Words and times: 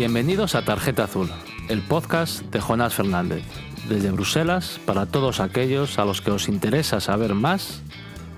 Bienvenidos 0.00 0.54
a 0.54 0.64
Tarjeta 0.64 1.04
Azul, 1.04 1.30
el 1.68 1.82
podcast 1.86 2.40
de 2.44 2.58
Jonás 2.58 2.94
Fernández, 2.94 3.44
desde 3.86 4.10
Bruselas 4.10 4.80
para 4.86 5.04
todos 5.04 5.40
aquellos 5.40 5.98
a 5.98 6.06
los 6.06 6.22
que 6.22 6.30
os 6.30 6.48
interesa 6.48 7.02
saber 7.02 7.34
más 7.34 7.82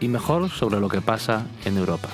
y 0.00 0.08
mejor 0.08 0.50
sobre 0.50 0.80
lo 0.80 0.88
que 0.88 1.00
pasa 1.00 1.46
en 1.64 1.76
Europa. 1.78 2.08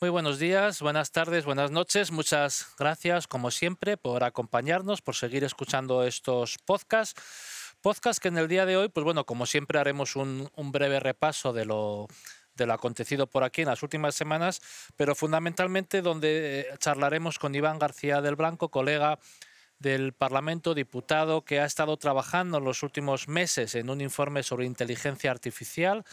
Muy 0.00 0.10
buenos 0.10 0.40
días, 0.40 0.80
buenas 0.80 1.12
tardes, 1.12 1.44
buenas 1.44 1.70
noches. 1.70 2.10
Muchas 2.10 2.66
gracias, 2.76 3.28
como 3.28 3.52
siempre, 3.52 3.96
por 3.96 4.24
acompañarnos, 4.24 5.02
por 5.02 5.14
seguir 5.14 5.44
escuchando 5.44 6.02
estos 6.02 6.58
podcasts. 6.64 7.57
Podcast 7.80 8.20
que 8.20 8.28
en 8.28 8.38
el 8.38 8.48
día 8.48 8.66
de 8.66 8.76
hoy, 8.76 8.88
pues 8.88 9.04
bueno, 9.04 9.24
como 9.24 9.46
siempre 9.46 9.78
haremos 9.78 10.16
un, 10.16 10.50
breve 10.56 10.98
repaso 10.98 11.52
de 11.52 11.64
lo, 11.64 12.08
acontecido 12.70 13.28
por 13.28 13.44
aquí 13.44 13.62
en 13.62 13.68
las 13.68 13.84
últimas 13.84 14.16
semanas, 14.16 14.60
pero 14.96 15.14
fundamentalmente 15.14 16.02
donde 16.02 16.60
eh, 16.60 16.66
charlaremos 16.78 17.38
con 17.38 17.54
Iván 17.54 17.78
García 17.78 18.20
del 18.20 18.34
Blanco, 18.34 18.70
colega 18.70 19.20
del 19.78 20.12
Parlamento, 20.12 20.74
diputado 20.74 21.44
que 21.44 21.60
ha 21.60 21.64
estado 21.64 21.96
trabajando 21.96 22.58
en 22.58 22.64
los 22.64 22.82
últimos 22.82 23.28
meses 23.28 23.76
en 23.76 23.90
un 23.90 24.00
informe 24.00 24.42
sobre 24.42 24.66
inteligencia 24.66 25.30
artificial 25.30 26.04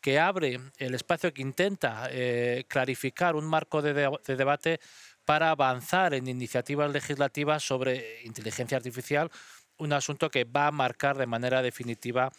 que 0.00 0.18
abre 0.18 0.60
el 0.78 0.94
espacio 0.94 1.32
que 1.32 1.42
intenta 1.42 2.08
eh, 2.10 2.64
clarificar 2.66 3.36
un 3.36 3.46
marco 3.46 3.80
de, 3.80 4.10
debate 4.26 4.80
para 5.24 5.50
avanzar 5.50 6.14
en 6.14 6.26
iniciativas 6.26 6.90
legislativas 6.90 7.62
sobre 7.62 8.22
inteligencia 8.24 8.76
artificial, 8.76 9.30
un 9.78 9.92
asunto 9.92 10.30
que 10.30 10.44
va 10.44 10.68
a 10.68 10.72
marcar 10.72 11.16
de 11.18 11.26
manera 11.26 11.62
definitiva 11.62 12.30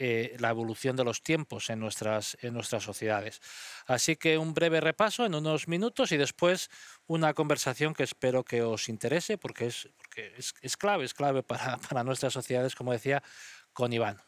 eh, 0.00 0.36
la 0.38 0.50
evolución 0.50 0.94
de 0.94 1.02
los 1.02 1.24
tiempos 1.24 1.70
en 1.70 1.80
nuestras, 1.80 2.38
en 2.40 2.54
nuestras 2.54 2.84
sociedades. 2.84 3.40
Así 3.86 4.14
que 4.14 4.38
un 4.38 4.54
breve 4.54 4.80
repaso 4.80 5.26
en 5.26 5.34
unos 5.34 5.66
minutos 5.66 6.12
y 6.12 6.16
después 6.16 6.70
una 7.08 7.34
conversación 7.34 7.94
que 7.94 8.04
espero 8.04 8.44
que 8.44 8.62
os 8.62 8.88
interese 8.88 9.38
porque 9.38 9.66
es, 9.66 9.88
porque 9.96 10.34
es, 10.36 10.76
clave, 10.76 11.04
es 11.04 11.14
clave 11.14 11.42
para, 11.42 11.78
para 11.88 12.04
nuestras 12.04 12.32
sociedades, 12.32 12.76
como 12.76 12.92
decía, 12.92 13.24
con 13.72 13.92
Iván. 13.92 14.22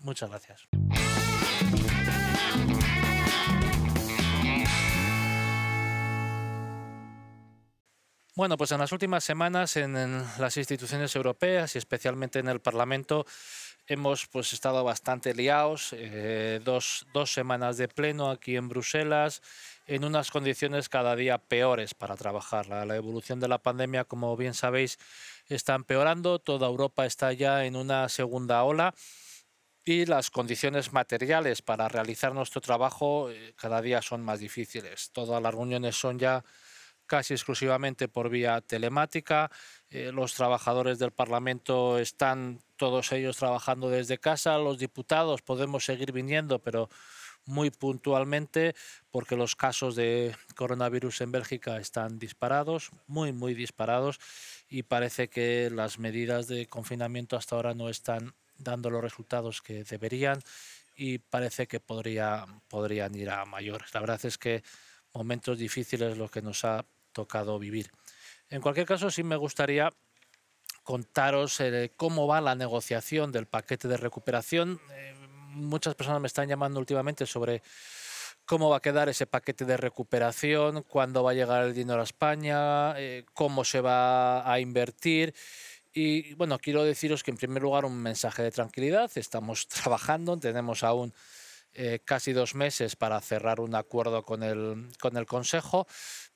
Muchas 0.00 0.28
gracias. 0.28 0.68
Bueno, 8.36 8.56
pues 8.56 8.70
en 8.70 8.78
las 8.78 8.92
últimas 8.92 9.24
semanas 9.24 9.76
en, 9.76 10.24
las 10.38 10.56
instituciones 10.56 11.14
europeas 11.16 11.74
y 11.74 11.78
especialmente 11.78 12.38
en 12.38 12.48
el 12.48 12.60
Parlamento 12.60 13.26
hemos 13.88 14.28
pues 14.28 14.52
estado 14.52 14.84
bastante 14.84 15.34
liados, 15.34 15.92
eh, 15.94 16.60
dos, 16.64 17.06
dos, 17.12 17.32
semanas 17.32 17.76
de 17.76 17.88
pleno 17.88 18.30
aquí 18.30 18.54
en 18.54 18.68
Bruselas, 18.68 19.42
en 19.88 20.04
unas 20.04 20.30
condiciones 20.30 20.88
cada 20.88 21.16
día 21.16 21.38
peores 21.38 21.92
para 21.94 22.14
trabajar. 22.14 22.68
La, 22.68 22.84
la, 22.84 22.94
evolución 22.94 23.40
de 23.40 23.48
la 23.48 23.58
pandemia, 23.58 24.04
como 24.04 24.36
bien 24.36 24.54
sabéis, 24.54 24.98
está 25.48 25.74
empeorando, 25.74 26.38
toda 26.38 26.68
Europa 26.68 27.06
está 27.06 27.32
ya 27.32 27.64
en 27.64 27.74
una 27.74 28.08
segunda 28.08 28.62
ola 28.62 28.94
y 29.84 30.06
las 30.06 30.30
condiciones 30.30 30.92
materiales 30.92 31.62
para 31.62 31.88
realizar 31.88 32.32
nuestro 32.32 32.60
trabajo 32.60 33.28
eh, 33.30 33.54
cada 33.56 33.82
día 33.82 34.00
son 34.02 34.22
más 34.22 34.38
difíciles. 34.38 35.10
Todas 35.10 35.42
las 35.42 35.52
reuniones 35.52 35.96
son 35.96 36.16
ya 36.16 36.44
casi 37.10 37.34
exclusivamente 37.34 38.06
por 38.06 38.28
vía 38.28 38.60
telemática. 38.60 39.50
Eh, 39.90 40.12
los 40.12 40.32
trabajadores 40.34 41.00
del 41.00 41.10
Parlamento 41.10 41.98
están 41.98 42.60
todos 42.76 43.10
ellos 43.10 43.36
trabajando 43.36 43.90
desde 43.90 44.18
casa. 44.18 44.56
Los 44.58 44.78
diputados 44.78 45.42
podemos 45.42 45.84
seguir 45.84 46.12
viniendo, 46.12 46.60
pero 46.60 46.88
muy 47.46 47.72
puntualmente 47.72 48.76
porque 49.10 49.34
los 49.34 49.56
casos 49.56 49.96
de 49.96 50.36
coronavirus 50.54 51.22
en 51.22 51.32
Bélgica 51.32 51.78
están 51.78 52.20
disparados, 52.20 52.90
muy, 53.08 53.32
muy 53.32 53.54
disparados, 53.54 54.20
y 54.68 54.84
parece 54.84 55.28
que 55.28 55.68
las 55.68 55.98
medidas 55.98 56.46
de 56.46 56.68
confinamiento 56.68 57.36
hasta 57.36 57.56
ahora 57.56 57.74
no 57.74 57.88
están 57.88 58.34
dando 58.56 58.88
los 58.88 59.02
resultados 59.02 59.62
que 59.62 59.82
deberían 59.82 60.38
y 60.94 61.18
parece 61.18 61.66
que 61.66 61.80
podría, 61.80 62.46
podrían 62.68 63.16
ir 63.16 63.30
a 63.30 63.44
mayores. 63.46 63.92
La 63.94 64.00
verdad 64.00 64.24
es 64.24 64.38
que 64.38 64.62
momentos 65.12 65.58
difíciles 65.58 66.16
los 66.16 66.30
que 66.30 66.42
nos 66.42 66.64
ha 66.64 66.84
tocado 67.12 67.58
vivir. 67.58 67.90
En 68.48 68.60
cualquier 68.60 68.86
caso, 68.86 69.10
sí 69.10 69.22
me 69.22 69.36
gustaría 69.36 69.92
contaros 70.82 71.60
eh, 71.60 71.92
cómo 71.96 72.26
va 72.26 72.40
la 72.40 72.56
negociación 72.56 73.30
del 73.30 73.46
paquete 73.46 73.86
de 73.86 73.96
recuperación. 73.96 74.80
Eh, 74.90 75.14
muchas 75.50 75.94
personas 75.94 76.20
me 76.20 76.26
están 76.26 76.48
llamando 76.48 76.80
últimamente 76.80 77.26
sobre 77.26 77.62
cómo 78.44 78.70
va 78.70 78.78
a 78.78 78.82
quedar 78.82 79.08
ese 79.08 79.26
paquete 79.26 79.64
de 79.64 79.76
recuperación, 79.76 80.82
cuándo 80.82 81.22
va 81.22 81.30
a 81.30 81.34
llegar 81.34 81.64
el 81.64 81.74
dinero 81.74 82.00
a 82.00 82.04
España, 82.04 82.98
eh, 82.98 83.24
cómo 83.34 83.64
se 83.64 83.80
va 83.80 84.50
a 84.50 84.58
invertir. 84.58 85.32
Y 85.92 86.34
bueno, 86.34 86.58
quiero 86.58 86.82
deciros 86.82 87.22
que 87.22 87.30
en 87.30 87.36
primer 87.36 87.62
lugar 87.62 87.84
un 87.84 87.96
mensaje 87.96 88.42
de 88.42 88.50
tranquilidad. 88.50 89.10
Estamos 89.14 89.68
trabajando, 89.68 90.36
tenemos 90.38 90.82
aún 90.82 91.14
casi 92.04 92.32
dos 92.32 92.56
meses 92.56 92.96
para 92.96 93.20
cerrar 93.20 93.60
un 93.60 93.76
acuerdo 93.76 94.24
con 94.24 94.42
el, 94.42 94.88
con 94.98 95.16
el 95.16 95.24
Consejo, 95.24 95.86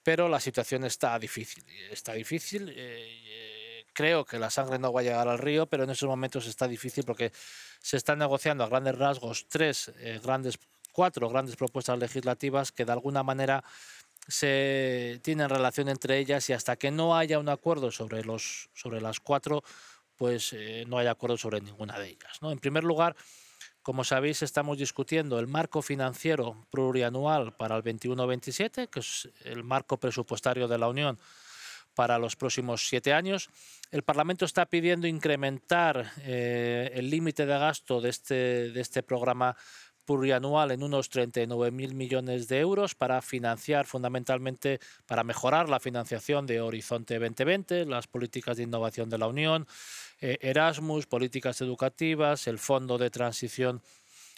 pero 0.04 0.28
la 0.28 0.38
situación 0.38 0.84
está 0.84 1.18
difícil. 1.18 1.64
Está 1.90 2.12
difícil. 2.12 2.68
Eh, 2.68 2.74
eh, 2.76 3.86
creo 3.94 4.24
que 4.24 4.38
la 4.38 4.50
sangre 4.50 4.78
no 4.78 4.92
va 4.92 5.00
a 5.00 5.02
llegar 5.02 5.26
al 5.26 5.38
río, 5.38 5.66
pero 5.66 5.84
en 5.84 5.90
esos 5.90 6.08
momentos 6.08 6.46
está 6.46 6.68
difícil 6.68 7.04
porque 7.04 7.32
se 7.80 7.96
están 7.96 8.18
negociando 8.18 8.62
a 8.62 8.68
grandes 8.68 8.96
rasgos 8.96 9.46
tres 9.48 9.90
eh, 9.98 10.20
grandes, 10.22 10.58
cuatro 10.92 11.28
grandes 11.30 11.56
propuestas 11.56 11.98
legislativas 11.98 12.70
que 12.70 12.84
de 12.84 12.92
alguna 12.92 13.22
manera 13.22 13.64
se 14.28 15.20
tienen 15.22 15.48
relación 15.48 15.88
entre 15.88 16.18
ellas 16.18 16.48
y 16.50 16.52
hasta 16.52 16.76
que 16.76 16.90
no 16.90 17.16
haya 17.16 17.38
un 17.38 17.48
acuerdo 17.48 17.90
sobre 17.90 18.24
los 18.24 18.70
sobre 18.74 19.00
las 19.00 19.20
cuatro, 19.20 19.64
pues 20.16 20.54
no 20.86 20.98
hay 20.98 21.06
acuerdo 21.08 21.36
sobre 21.36 21.60
ninguna 21.60 21.98
de 21.98 22.08
ellas. 22.08 22.40
¿no? 22.40 22.50
En 22.50 22.58
primer 22.58 22.84
lugar, 22.84 23.16
como 23.84 24.02
sabéis, 24.02 24.42
estamos 24.42 24.78
discutiendo 24.78 25.38
el 25.38 25.46
marco 25.46 25.82
financiero 25.82 26.56
plurianual 26.70 27.52
para 27.52 27.76
el 27.76 27.84
21-27, 27.84 28.88
que 28.88 29.00
es 29.00 29.28
el 29.44 29.62
marco 29.62 29.98
presupuestario 29.98 30.66
de 30.66 30.78
la 30.78 30.88
Unión 30.88 31.18
para 31.94 32.18
los 32.18 32.34
próximos 32.34 32.88
siete 32.88 33.12
años. 33.12 33.50
El 33.90 34.02
Parlamento 34.02 34.46
está 34.46 34.64
pidiendo 34.64 35.06
incrementar 35.06 36.12
eh, 36.22 36.92
el 36.94 37.10
límite 37.10 37.44
de 37.44 37.58
gasto 37.58 38.00
de 38.00 38.08
este, 38.08 38.70
de 38.70 38.80
este 38.80 39.02
programa 39.02 39.54
plurianual 40.04 40.70
en 40.70 40.82
unos 40.82 41.10
39.000 41.10 41.94
millones 41.94 42.48
de 42.48 42.60
euros 42.60 42.94
para 42.94 43.20
financiar 43.22 43.86
fundamentalmente, 43.86 44.80
para 45.06 45.24
mejorar 45.24 45.68
la 45.68 45.80
financiación 45.80 46.46
de 46.46 46.60
Horizonte 46.60 47.18
2020, 47.18 47.86
las 47.86 48.06
políticas 48.06 48.56
de 48.56 48.64
innovación 48.64 49.08
de 49.10 49.18
la 49.18 49.26
Unión, 49.26 49.66
eh, 50.24 50.38
Erasmus, 50.40 51.04
políticas 51.04 51.60
educativas, 51.60 52.46
el 52.46 52.58
Fondo 52.58 52.96
de 52.96 53.10
Transición 53.10 53.82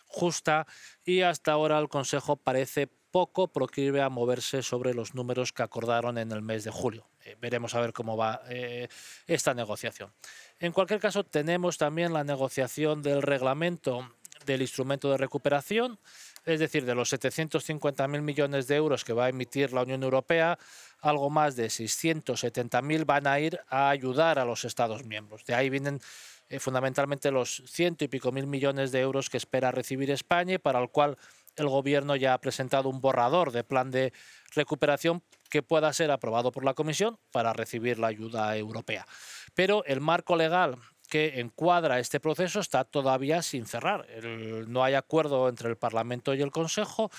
Justa 0.09 0.67
y 1.05 1.21
hasta 1.21 1.53
ahora 1.53 1.79
el 1.79 1.89
Consejo 1.89 2.35
parece 2.35 2.89
poco 3.13 3.53
proclive 3.53 4.03
a 4.03 4.09
moverse 4.09 4.65
sobre 4.65 4.95
los 4.95 5.15
números 5.15 5.53
que 5.53 5.63
acordaron 5.63 6.19
en 6.19 6.33
el 6.33 6.43
mes 6.43 6.65
de 6.65 6.73
julio. 6.73 7.09
Eh, 7.25 7.37
veremos 7.41 7.77
a 7.77 7.81
ver 7.81 7.93
cómo 7.93 8.17
va 8.17 8.43
eh, 8.49 8.89
esta 9.29 9.55
negociación. 9.55 10.13
En 10.59 10.73
cualquier 10.73 10.99
caso, 10.99 11.23
tenemos 11.23 11.79
también 11.79 12.13
la 12.13 12.25
negociación 12.25 13.01
del 13.01 13.23
reglamento 13.23 14.11
del 14.45 14.63
instrumento 14.63 15.11
de 15.11 15.19
recuperación, 15.19 15.99
es 16.45 16.61
decir, 16.61 16.85
de 16.85 16.95
los 16.95 17.13
750.000 17.13 18.21
millones 18.23 18.67
de 18.69 18.77
euros 18.77 19.05
que 19.05 19.13
va 19.13 19.27
a 19.27 19.29
emitir 19.29 19.73
la 19.73 19.83
Unión 19.83 20.03
Europea, 20.03 20.59
algo 21.01 21.31
más 21.31 21.57
de 21.57 21.67
670.000 21.67 23.05
van 23.05 23.27
a 23.27 23.39
ir 23.41 23.61
a 23.69 23.91
ayudar 23.91 24.39
a 24.39 24.45
los 24.45 24.65
Estados 24.65 25.05
miembros. 25.05 25.45
De 25.45 25.55
ahí 25.55 25.71
vienen 25.71 26.01
eh, 26.49 26.61
fundamentalmente 26.61 27.31
los 27.31 27.63
ciento 27.67 28.05
y 28.05 28.09
pico 28.09 28.31
mil 28.31 28.47
millones 28.47 28.93
de 28.93 29.01
euros 29.01 29.29
que 29.29 29.37
espera 29.37 29.73
recibir 29.73 30.11
España 30.11 30.59
para 30.59 30.81
el 30.81 30.91
cual 30.91 31.19
el 31.57 31.69
Gobierno 31.69 32.17
ya 32.17 32.35
ha 32.35 32.41
presentado 32.41 32.89
un 32.89 33.01
borrador 33.01 33.51
de 33.51 33.65
plan 33.65 33.91
de 33.91 34.13
recuperación 34.55 35.23
que 35.51 35.63
pueda 35.63 35.93
ser 35.93 36.11
aprobado 36.11 36.53
por 36.53 36.65
la 36.65 36.75
Comisión 36.75 37.19
para 37.33 37.53
recibir 37.53 37.99
la 37.99 38.09
ayuda 38.09 38.57
europea. 38.57 39.07
Pero 39.55 39.85
el 39.87 40.01
marco 40.01 40.37
legal 40.37 40.77
que 41.09 41.41
encuadra 41.41 41.99
este 41.99 42.21
proceso 42.21 42.61
está 42.61 42.85
todavía 42.85 43.43
sin 43.43 43.67
cerrar. 43.67 44.07
no 44.67 44.85
hay 44.85 44.95
acuerdo 44.95 45.49
entre 45.49 45.69
el 45.69 45.77
Parlamento 45.77 46.35
y 46.35 46.43
el 46.43 46.51
Consejo. 46.51 47.11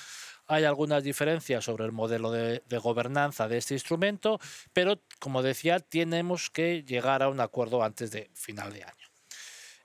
Hay 0.48 0.64
algunas 0.64 1.04
diferencias 1.04 1.66
sobre 1.66 1.86
el 1.86 1.92
modelo 1.92 2.32
de, 2.32 2.62
gobernanza 2.82 3.48
de 3.48 3.58
este 3.58 3.74
instrumento, 3.74 4.40
pero 4.72 5.02
como 5.20 5.44
decía, 5.44 5.80
tenemos 5.80 6.50
que 6.50 6.84
llegar 6.84 7.22
a 7.22 7.30
un 7.30 7.42
acuerdo 7.42 7.84
antes 7.84 8.12
de 8.12 8.30
final 8.34 8.72
de 8.72 8.84
año. 8.84 9.08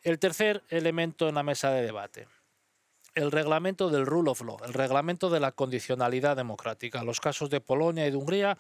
El 0.02 0.18
tercer 0.18 0.62
elemento 0.68 1.28
en 1.28 1.34
la 1.34 1.42
mesa 1.42 1.70
de 1.70 1.82
debate, 1.82 2.28
el 3.14 3.32
reglamento 3.32 3.90
del 3.90 4.06
rule 4.06 4.30
of 4.30 4.40
law, 4.42 4.58
el 4.64 4.72
reglamento 4.72 5.30
de 5.30 5.40
la 5.40 5.52
condicionalidad 5.52 6.36
democrática. 6.36 7.04
Los 7.04 7.20
casos 7.20 7.50
de 7.50 7.60
Polonia 7.60 8.06
y 8.06 8.10
de 8.10 8.16
Hungría 8.16 8.56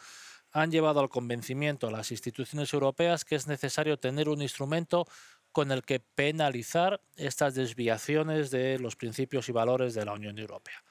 han 0.52 0.70
llevado 0.70 1.00
al 1.00 1.08
convencimiento 1.08 1.86
a 1.86 1.92
las 1.92 2.10
instituciones 2.10 2.72
europeas 2.72 3.24
que 3.24 3.36
es 3.36 3.46
necesario 3.46 3.98
tener 3.98 4.28
un 4.28 4.42
instrumento 4.42 5.06
con 5.52 5.70
el 5.70 5.82
que 5.82 6.00
penalizar 6.00 7.00
estas 7.16 7.54
desviaciones 7.54 8.50
de 8.50 8.78
los 8.78 8.96
principios 8.96 9.48
y 9.48 9.52
valores 9.52 9.94
de 9.94 10.04
la 10.04 10.12
Unión 10.12 10.38
Europea. 10.38 10.82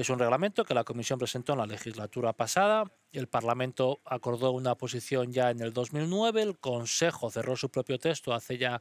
Es 0.00 0.10
un 0.10 0.20
reglamento 0.20 0.64
que 0.64 0.74
la 0.74 0.84
Comisión 0.84 1.18
presentó 1.18 1.54
en 1.54 1.58
la 1.58 1.66
legislatura 1.66 2.32
pasada, 2.32 2.84
el 3.10 3.26
Parlamento 3.26 4.00
acordó 4.04 4.52
una 4.52 4.76
posición 4.76 5.32
ya 5.32 5.50
en 5.50 5.60
el 5.60 5.72
2009, 5.72 6.40
el 6.40 6.58
Consejo 6.60 7.32
cerró 7.32 7.56
su 7.56 7.68
propio 7.68 7.98
texto 7.98 8.32
hace 8.32 8.58
ya 8.58 8.80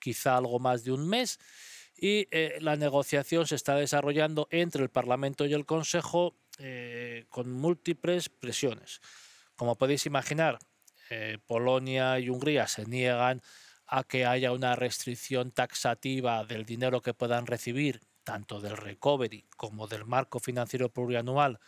quizá 0.00 0.36
algo 0.36 0.58
más 0.58 0.82
de 0.82 0.90
un 0.90 1.08
mes. 1.08 1.38
Y 1.96 2.26
eh, 2.32 2.58
la 2.60 2.74
negociación 2.74 3.46
se 3.46 3.54
está 3.54 3.76
desarrollando 3.76 4.48
entre 4.50 4.82
el 4.82 4.90
Parlamento 4.90 5.46
y 5.46 5.54
el 5.54 5.64
Consejo 5.64 6.34
eh, 6.58 7.26
con 7.28 7.52
múltiples 7.52 8.28
presiones. 8.28 9.00
Como 9.54 9.78
podéis 9.78 10.06
imaginar, 10.06 10.58
eh, 11.08 11.38
Polonia 11.46 12.18
y 12.18 12.30
Hungría 12.30 12.66
se 12.66 12.84
niegan 12.84 13.42
a 13.86 14.02
que 14.02 14.26
haya 14.26 14.50
una 14.50 14.74
restricción 14.74 15.52
taxativa 15.52 16.44
del 16.44 16.64
dinero 16.64 17.00
que 17.00 17.14
puedan 17.14 17.46
recibir, 17.46 18.00
tanto 18.28 18.60
del 18.60 18.76
recovery 18.76 19.46
como 19.56 19.86
del 19.86 20.04
marco 20.04 20.38
financiero 20.38 20.90
plurianual, 20.90 21.58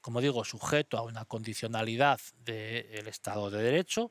como 0.00 0.22
digo, 0.22 0.46
sujeto 0.46 0.96
a 0.96 1.02
una 1.02 1.26
condicionalidad 1.26 2.18
del 2.38 3.06
Estado 3.06 3.50
de 3.50 3.62
Derecho, 3.62 4.10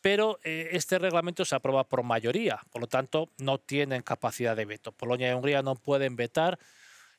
pero 0.00 0.38
eh, 0.44 0.68
este 0.70 1.00
reglamento 1.00 1.44
se 1.44 1.56
aprueba 1.56 1.88
por 1.88 2.04
mayoría, 2.04 2.60
por 2.70 2.80
lo 2.80 2.86
tanto 2.86 3.32
no 3.38 3.58
tienen 3.58 4.02
capacidad 4.02 4.54
de 4.54 4.66
veto. 4.66 4.92
Polonia 4.92 5.32
y 5.32 5.34
Hungría 5.34 5.62
no 5.62 5.74
pueden 5.74 6.14
vetar 6.14 6.60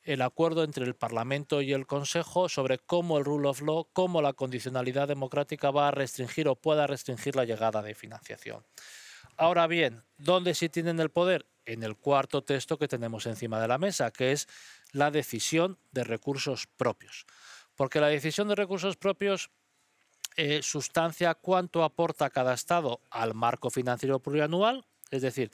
el 0.04 0.22
acuerdo 0.22 0.64
entre 0.64 0.86
el 0.86 0.94
Parlamento 0.94 1.60
y 1.60 1.74
el 1.74 1.86
Consejo 1.86 2.48
sobre 2.48 2.78
cómo 2.78 3.18
el 3.18 3.26
rule 3.26 3.50
of 3.50 3.60
law, 3.60 3.90
cómo 3.92 4.22
la 4.22 4.32
condicionalidad 4.32 5.06
democrática 5.06 5.70
va 5.70 5.88
a 5.88 5.90
restringir 5.90 6.48
o 6.48 6.56
pueda 6.56 6.86
restringir 6.86 7.36
la 7.36 7.44
llegada 7.44 7.82
de 7.82 7.94
financiación. 7.94 8.64
Ahora 9.36 9.66
bien, 9.66 10.02
¿dónde 10.16 10.54
sí 10.54 10.70
tienen 10.70 10.98
el 10.98 11.10
poder? 11.10 11.44
En 11.68 11.82
el 11.82 11.96
cuarto 11.96 12.42
texto 12.42 12.78
que 12.78 12.88
tenemos 12.88 13.26
encima 13.26 13.60
de 13.60 13.68
la 13.68 13.76
mesa, 13.76 14.10
que 14.10 14.32
es 14.32 14.48
la 14.92 15.10
decisión 15.10 15.78
de 15.92 16.02
recursos 16.02 16.66
propios. 16.66 17.26
Porque 17.76 18.00
la 18.00 18.08
decisión 18.08 18.48
de 18.48 18.54
recursos 18.54 18.96
propios 18.96 19.50
eh, 20.36 20.62
sustancia 20.62 21.34
cuánto 21.34 21.84
aporta 21.84 22.30
cada 22.30 22.54
Estado 22.54 23.00
al 23.10 23.34
marco 23.34 23.70
financiero 23.70 24.20
plurianual, 24.20 24.86
es 25.10 25.20
decir, 25.20 25.50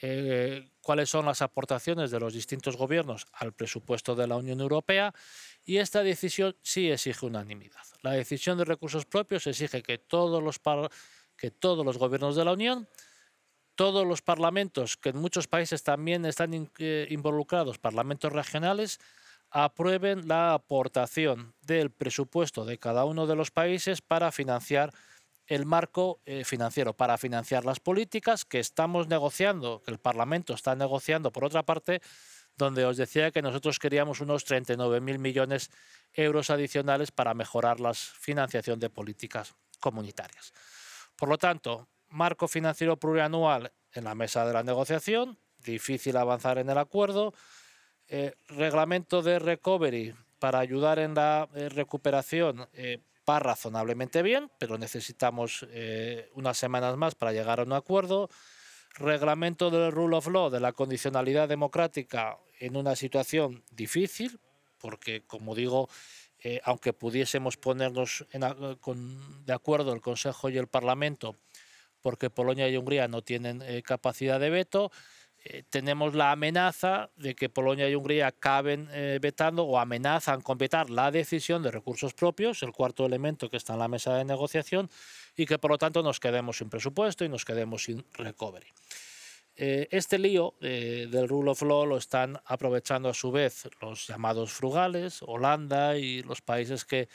eh, 0.00 0.70
cuáles 0.80 1.10
son 1.10 1.26
las 1.26 1.42
aportaciones 1.42 2.10
de 2.10 2.18
los 2.18 2.32
distintos 2.32 2.76
gobiernos 2.76 3.26
al 3.32 3.52
presupuesto 3.52 4.14
de 4.14 4.26
la 4.26 4.36
Unión 4.36 4.60
Europea 4.60 5.12
y 5.64 5.76
esta 5.76 6.02
decisión 6.02 6.56
sí 6.62 6.90
exige 6.90 7.26
unanimidad. 7.26 7.82
La 8.02 8.12
decisión 8.12 8.58
de 8.58 8.64
recursos 8.64 9.04
propios 9.04 9.46
exige 9.46 9.82
que 9.82 9.98
todos 9.98 10.42
los, 10.42 10.60
que 11.36 11.50
todos 11.50 11.84
los 11.84 11.98
gobiernos 11.98 12.34
de 12.34 12.44
la 12.44 12.52
Unión 12.52 12.88
todos 13.74 14.06
los 14.06 14.22
parlamentos, 14.22 14.96
que 14.96 15.10
en 15.10 15.18
muchos 15.18 15.48
países 15.48 15.82
también 15.82 16.24
están 16.24 16.70
eh, 16.78 17.06
involucrados, 17.10 17.78
parlamentos 17.78 18.32
regionales, 18.32 19.00
aprueben 19.50 20.28
la 20.28 20.54
aportación 20.54 21.54
del 21.62 21.90
presupuesto 21.90 22.64
de 22.64 22.78
cada 22.78 23.04
uno 23.04 23.26
de 23.26 23.36
los 23.36 23.50
países 23.50 24.00
para 24.00 24.32
financiar 24.32 24.92
el 25.46 25.66
marco 25.66 26.20
eh, 26.24 26.44
financiero, 26.44 26.94
para 26.94 27.18
financiar 27.18 27.64
las 27.64 27.80
políticas 27.80 28.44
que 28.44 28.60
estamos 28.60 29.08
negociando, 29.08 29.82
que 29.84 29.90
el 29.90 29.98
Parlamento 29.98 30.54
está 30.54 30.74
negociando, 30.74 31.32
por 31.32 31.44
otra 31.44 31.62
parte, 31.64 32.00
donde 32.56 32.84
os 32.84 32.96
decía 32.96 33.30
que 33.30 33.42
nosotros 33.42 33.78
queríamos 33.78 34.20
unos 34.20 34.46
39.000 34.46 35.18
millones 35.18 35.70
de 36.14 36.24
euros 36.24 36.50
adicionales 36.50 37.10
para 37.10 37.34
mejorar 37.34 37.80
la 37.80 37.92
financiación 37.94 38.78
de 38.78 38.90
políticas 38.90 39.54
comunitarias. 39.80 40.52
Por 41.16 41.28
lo 41.28 41.38
tanto, 41.38 41.88
marco 42.12 42.46
financiero 42.46 42.96
plurianual 42.96 43.72
en 43.92 44.04
la 44.04 44.14
mesa 44.14 44.46
de 44.46 44.52
la 44.52 44.62
negociación, 44.62 45.38
difícil 45.58 46.16
avanzar 46.16 46.58
en 46.58 46.70
el 46.70 46.78
acuerdo, 46.78 47.34
eh, 48.08 48.34
reglamento 48.48 49.22
de 49.22 49.38
recovery 49.38 50.14
para 50.38 50.58
ayudar 50.58 50.98
en 50.98 51.14
la 51.14 51.48
eh, 51.54 51.68
recuperación 51.68 52.68
eh, 52.74 52.98
va 53.28 53.38
razonablemente 53.38 54.22
bien, 54.22 54.50
pero 54.58 54.76
necesitamos 54.76 55.64
unas 56.34 56.58
semanas 56.58 56.96
más 56.96 57.14
para 57.14 57.32
llegar 57.32 57.60
a 57.60 57.62
un 57.62 57.72
acuerdo. 57.72 58.28
Reglamento 58.94 59.70
del 59.70 59.92
rule 59.92 60.16
of 60.16 60.26
law, 60.26 60.50
de 60.50 60.58
la 60.58 60.72
condicionalidad 60.72 61.48
democrática 61.48 62.36
en 62.58 62.76
una 62.76 62.96
situación 62.96 63.62
difícil, 63.70 64.40
porque 64.78 65.22
como 65.24 65.54
digo, 65.54 65.88
aunque 66.64 66.92
pudiésemos 66.92 67.56
ponernos 67.56 68.26
de 68.32 69.52
acuerdo 69.52 69.92
el 69.92 70.00
Consejo 70.00 70.50
y 70.50 70.58
el 70.58 70.66
Parlamento, 70.66 71.36
porque 72.02 72.28
Polonia 72.28 72.68
y 72.68 72.76
Hungría 72.76 73.08
no 73.08 73.22
tienen 73.22 73.62
eh, 73.62 73.82
capacidad 73.82 74.38
de 74.38 74.50
veto. 74.50 74.90
Eh, 75.44 75.64
tenemos 75.70 76.14
la 76.14 76.30
amenaza 76.30 77.10
de 77.16 77.34
que 77.34 77.48
Polonia 77.48 77.88
y 77.88 77.94
Hungría 77.94 78.28
acaben 78.28 78.88
eh, 78.92 79.18
vetando 79.20 79.64
o 79.64 79.78
amenazan 79.78 80.40
con 80.40 80.58
vetar 80.58 80.90
la 80.90 81.10
decisión 81.10 81.62
de 81.62 81.70
recursos 81.70 82.14
propios, 82.14 82.62
el 82.62 82.72
cuarto 82.72 83.06
elemento 83.06 83.48
que 83.48 83.56
está 83.56 83.72
en 83.72 83.80
la 83.80 83.88
mesa 83.88 84.14
de 84.14 84.24
negociación, 84.24 84.90
y 85.36 85.46
que 85.46 85.58
por 85.58 85.70
lo 85.70 85.78
tanto 85.78 86.02
nos 86.02 86.20
quedemos 86.20 86.58
sin 86.58 86.68
presupuesto 86.68 87.24
y 87.24 87.28
nos 87.28 87.44
quedemos 87.44 87.84
sin 87.84 88.04
recovery. 88.12 88.68
este 89.54 90.18
lío 90.18 90.54
del 90.60 91.28
rule 91.28 91.50
of 91.50 91.62
law 91.62 91.86
lo 91.86 91.96
están 91.96 92.40
aprovechando 92.44 93.08
a 93.08 93.14
su 93.14 93.30
vez 93.32 93.68
los 93.80 94.06
llamados 94.06 94.52
frugales, 94.52 95.22
Holanda 95.22 95.96
y 95.96 96.22
los 96.22 96.40
países 96.40 96.84
que 96.84 97.08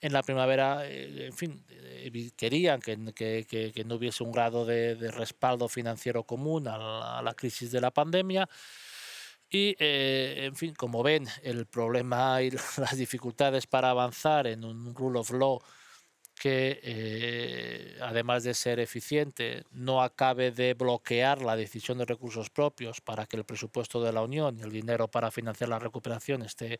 en 0.00 0.12
la 0.12 0.22
primavera, 0.22 0.86
eh, 0.86 1.26
en 1.26 1.32
fin, 1.32 1.64
eh, 1.70 2.30
querían 2.36 2.80
que, 2.80 2.96
no 2.96 3.94
hubiese 3.96 4.22
un 4.22 4.32
grado 4.32 4.64
de, 4.64 4.94
respaldo 5.10 5.68
financiero 5.68 6.22
común 6.24 6.68
a 6.68 7.20
la, 7.22 7.34
crisis 7.34 7.72
de 7.72 7.80
la 7.80 7.90
pandemia. 7.90 8.48
Y, 9.50 9.74
eh, 9.78 10.44
en 10.44 10.54
fin, 10.56 10.74
como 10.74 11.02
ven, 11.02 11.26
el 11.42 11.66
problema 11.66 12.42
y 12.42 12.50
las 12.76 12.96
dificultades 12.96 13.66
para 13.66 13.90
avanzar 13.90 14.46
en 14.46 14.64
un 14.64 14.94
rule 14.94 15.20
of 15.20 15.30
law 15.30 15.60
que, 16.34 17.96
además 18.00 18.44
de 18.44 18.54
ser 18.54 18.78
eficiente, 18.78 19.64
no 19.72 20.02
acabe 20.02 20.52
de 20.52 20.74
bloquear 20.74 21.42
la 21.42 21.56
decisión 21.56 21.98
de 21.98 22.04
recursos 22.04 22.48
propios 22.50 23.00
para 23.00 23.26
que 23.26 23.36
el 23.36 23.44
presupuesto 23.44 24.00
de 24.00 24.12
la 24.12 24.22
Unión 24.22 24.56
y 24.56 24.62
el 24.62 24.70
dinero 24.70 25.08
para 25.08 25.32
financiar 25.32 25.68
la 25.68 25.80
recuperación 25.80 26.42
esté, 26.42 26.78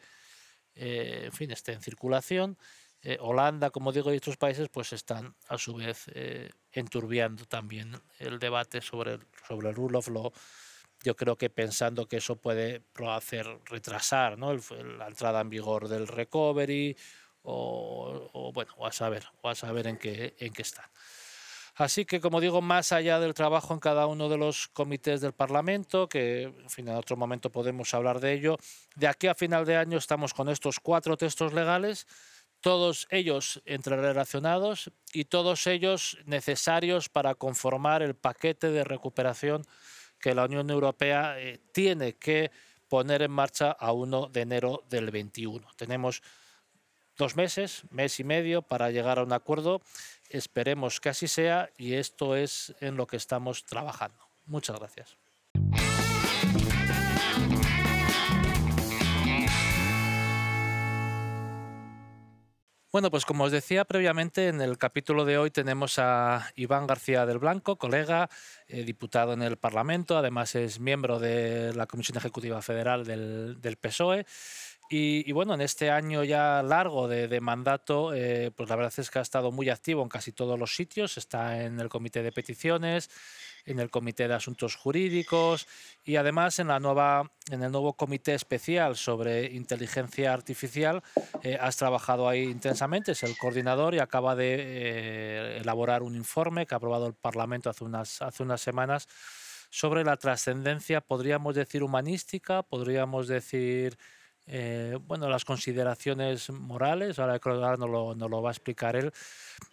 en 0.76 1.32
fin, 1.32 1.50
esté 1.50 1.72
en 1.72 1.82
circulación 1.82 2.56
eh, 3.02 3.16
Holanda, 3.20 3.70
como 3.70 3.92
digo, 3.92 4.12
y 4.12 4.16
otros 4.16 4.36
países, 4.36 4.68
pues 4.68 4.92
están 4.92 5.34
a 5.48 5.56
su 5.58 5.74
vez 5.74 6.06
eh, 6.14 6.50
enturbiando 6.72 7.44
también 7.44 7.92
el 8.18 8.38
debate 8.38 8.80
sobre 8.80 9.14
el, 9.14 9.26
sobre 9.46 9.68
el 9.68 9.74
rule 9.74 9.98
of 9.98 10.08
law. 10.08 10.32
Yo 11.04 11.14
creo 11.14 11.36
que 11.36 11.48
pensando 11.48 12.06
que 12.06 12.16
eso 12.16 12.36
puede 12.36 12.82
hacer 13.08 13.46
retrasar 13.66 14.36
¿no? 14.36 14.52
la 14.52 15.06
entrada 15.06 15.40
en 15.40 15.48
vigor 15.48 15.88
del 15.88 16.08
recovery 16.08 16.96
o, 17.42 18.52
bueno, 18.52 18.74
o 18.76 18.86
a 18.86 18.92
saber, 18.92 19.24
o 19.42 19.48
a 19.48 19.54
saber 19.54 19.86
en 19.86 19.96
qué, 19.96 20.34
en 20.38 20.52
qué 20.52 20.62
están. 20.62 20.86
Así 21.78 22.04
que, 22.04 22.20
como 22.20 22.40
digo, 22.40 22.60
más 22.60 22.90
allá 22.90 23.20
del 23.20 23.34
trabajo 23.34 23.72
en 23.72 23.78
cada 23.78 24.08
uno 24.08 24.28
de 24.28 24.36
los 24.36 24.66
comités 24.66 25.20
del 25.20 25.32
Parlamento, 25.32 26.08
que 26.08 26.42
en, 26.42 26.68
fin, 26.68 26.88
en 26.88 26.96
otro 26.96 27.16
momento 27.16 27.52
podemos 27.52 27.94
hablar 27.94 28.18
de 28.18 28.32
ello, 28.32 28.58
de 28.96 29.06
aquí 29.06 29.28
a 29.28 29.34
final 29.36 29.64
de 29.64 29.76
año 29.76 29.96
estamos 29.96 30.34
con 30.34 30.48
estos 30.48 30.80
cuatro 30.80 31.16
textos 31.16 31.52
legales 31.52 32.08
todos 32.60 33.06
ellos 33.10 33.62
entrerelacionados 33.64 34.90
y 35.12 35.24
todos 35.24 35.66
ellos 35.66 36.18
necesarios 36.24 37.08
para 37.08 37.34
conformar 37.34 38.02
el 38.02 38.14
paquete 38.14 38.70
de 38.70 38.84
recuperación 38.84 39.64
que 40.18 40.34
la 40.34 40.44
Unión 40.44 40.70
Europea 40.70 41.38
eh, 41.38 41.60
tiene 41.72 42.16
que 42.16 42.50
poner 42.88 43.22
en 43.22 43.30
marcha 43.30 43.70
a 43.70 43.92
1 43.92 44.28
de 44.28 44.40
enero 44.40 44.84
del 44.88 45.10
21. 45.10 45.66
Tenemos 45.76 46.22
dos 47.16 47.36
meses, 47.36 47.82
mes 47.90 48.18
y 48.20 48.24
medio 48.24 48.62
para 48.62 48.90
llegar 48.90 49.18
a 49.18 49.22
un 49.22 49.32
acuerdo. 49.32 49.82
Esperemos 50.28 51.00
que 51.00 51.10
así 51.10 51.28
sea 51.28 51.70
y 51.76 51.94
esto 51.94 52.34
es 52.36 52.74
en 52.80 52.96
lo 52.96 53.06
que 53.06 53.16
estamos 53.16 53.64
trabajando. 53.64 54.28
Muchas 54.46 54.78
gracias. 54.78 55.16
Bueno, 62.90 63.10
pues 63.10 63.26
como 63.26 63.44
os 63.44 63.52
decía 63.52 63.84
previamente, 63.84 64.48
en 64.48 64.62
el 64.62 64.78
capítulo 64.78 65.26
de 65.26 65.36
hoy 65.36 65.50
tenemos 65.50 65.98
a 65.98 66.50
Iván 66.56 66.86
García 66.86 67.26
del 67.26 67.36
Blanco, 67.36 67.76
colega, 67.76 68.30
eh, 68.66 68.82
diputado 68.82 69.34
en 69.34 69.42
el 69.42 69.58
Parlamento, 69.58 70.16
además 70.16 70.54
es 70.54 70.80
miembro 70.80 71.18
de 71.18 71.74
la 71.74 71.84
Comisión 71.86 72.16
Ejecutiva 72.16 72.62
Federal 72.62 73.04
del, 73.04 73.76
PSOE. 73.78 74.24
Y, 74.88 75.30
bueno, 75.32 75.52
en 75.52 75.60
este 75.60 75.90
año 75.90 76.24
ya 76.24 76.62
largo 76.62 77.08
de, 77.08 77.40
mandato, 77.42 78.14
eh, 78.14 78.50
pues 78.56 78.70
la 78.70 78.76
verdad 78.76 78.94
es 78.96 79.10
que 79.10 79.18
ha 79.18 79.22
estado 79.22 79.52
muy 79.52 79.68
activo 79.68 80.02
en 80.02 80.08
casi 80.08 80.32
todos 80.32 80.58
los 80.58 80.74
sitios, 80.74 81.18
está 81.18 81.62
en 81.62 81.78
el 81.80 81.90
Comité 81.90 82.22
de 82.22 82.32
Peticiones, 82.32 83.10
en 83.68 83.78
el 83.80 83.90
Comité 83.90 84.26
de 84.26 84.34
Asuntos 84.34 84.74
Jurídicos 84.74 85.66
y 86.04 86.16
además 86.16 86.58
en, 86.58 86.68
la 86.68 86.80
nueva, 86.80 87.30
en 87.50 87.62
el 87.62 87.70
nuevo 87.70 87.92
Comité 87.92 88.34
Especial 88.34 88.96
sobre 88.96 89.46
Inteligencia 89.46 90.32
Artificial. 90.32 91.02
Eh, 91.42 91.58
has 91.60 91.76
trabajado 91.76 92.28
ahí 92.28 92.44
intensamente, 92.44 93.12
es 93.12 93.22
el 93.22 93.36
coordinador 93.36 93.94
y 93.94 93.98
acaba 93.98 94.34
de 94.34 94.56
eh, 94.58 95.58
elaborar 95.60 96.02
un 96.02 96.16
informe 96.16 96.66
que 96.66 96.74
ha 96.74 96.78
aprobado 96.78 97.06
el 97.06 97.14
Parlamento 97.14 97.70
hace 97.70 97.84
unas, 97.84 98.22
hace 98.22 98.42
unas 98.42 98.60
semanas 98.60 99.08
sobre 99.70 100.02
la 100.02 100.16
trascendencia, 100.16 101.02
podríamos 101.02 101.54
decir 101.54 101.82
humanística, 101.82 102.62
podríamos 102.62 103.28
decir 103.28 103.98
eh, 104.50 104.98
bueno, 105.06 105.28
las 105.28 105.44
consideraciones 105.44 106.48
morales, 106.50 107.18
ahora, 107.18 107.38
ahora 107.42 107.76
nos, 107.76 107.90
lo, 107.90 108.14
nos 108.14 108.30
lo 108.30 108.40
va 108.40 108.50
a 108.50 108.52
explicar 108.52 108.96
él, 108.96 109.12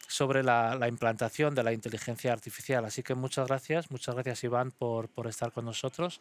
sobre 0.07 0.43
la, 0.43 0.75
la, 0.75 0.87
implantación 0.87 1.55
de 1.55 1.63
la 1.63 1.71
inteligencia 1.71 2.33
artificial. 2.33 2.83
Así 2.83 3.01
que 3.01 3.15
muchas 3.15 3.47
gracias, 3.47 3.89
muchas 3.89 4.15
gracias 4.15 4.43
Iván 4.43 4.71
por, 4.71 5.07
por 5.07 5.27
estar 5.27 5.51
con 5.51 5.65
nosotros. 5.65 6.19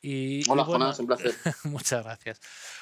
Y, 0.00 0.42
Hola, 0.50 0.64
bueno, 0.64 0.92
un 0.98 1.06
placer. 1.06 1.32
muchas 1.64 2.02
gracias. 2.02 2.40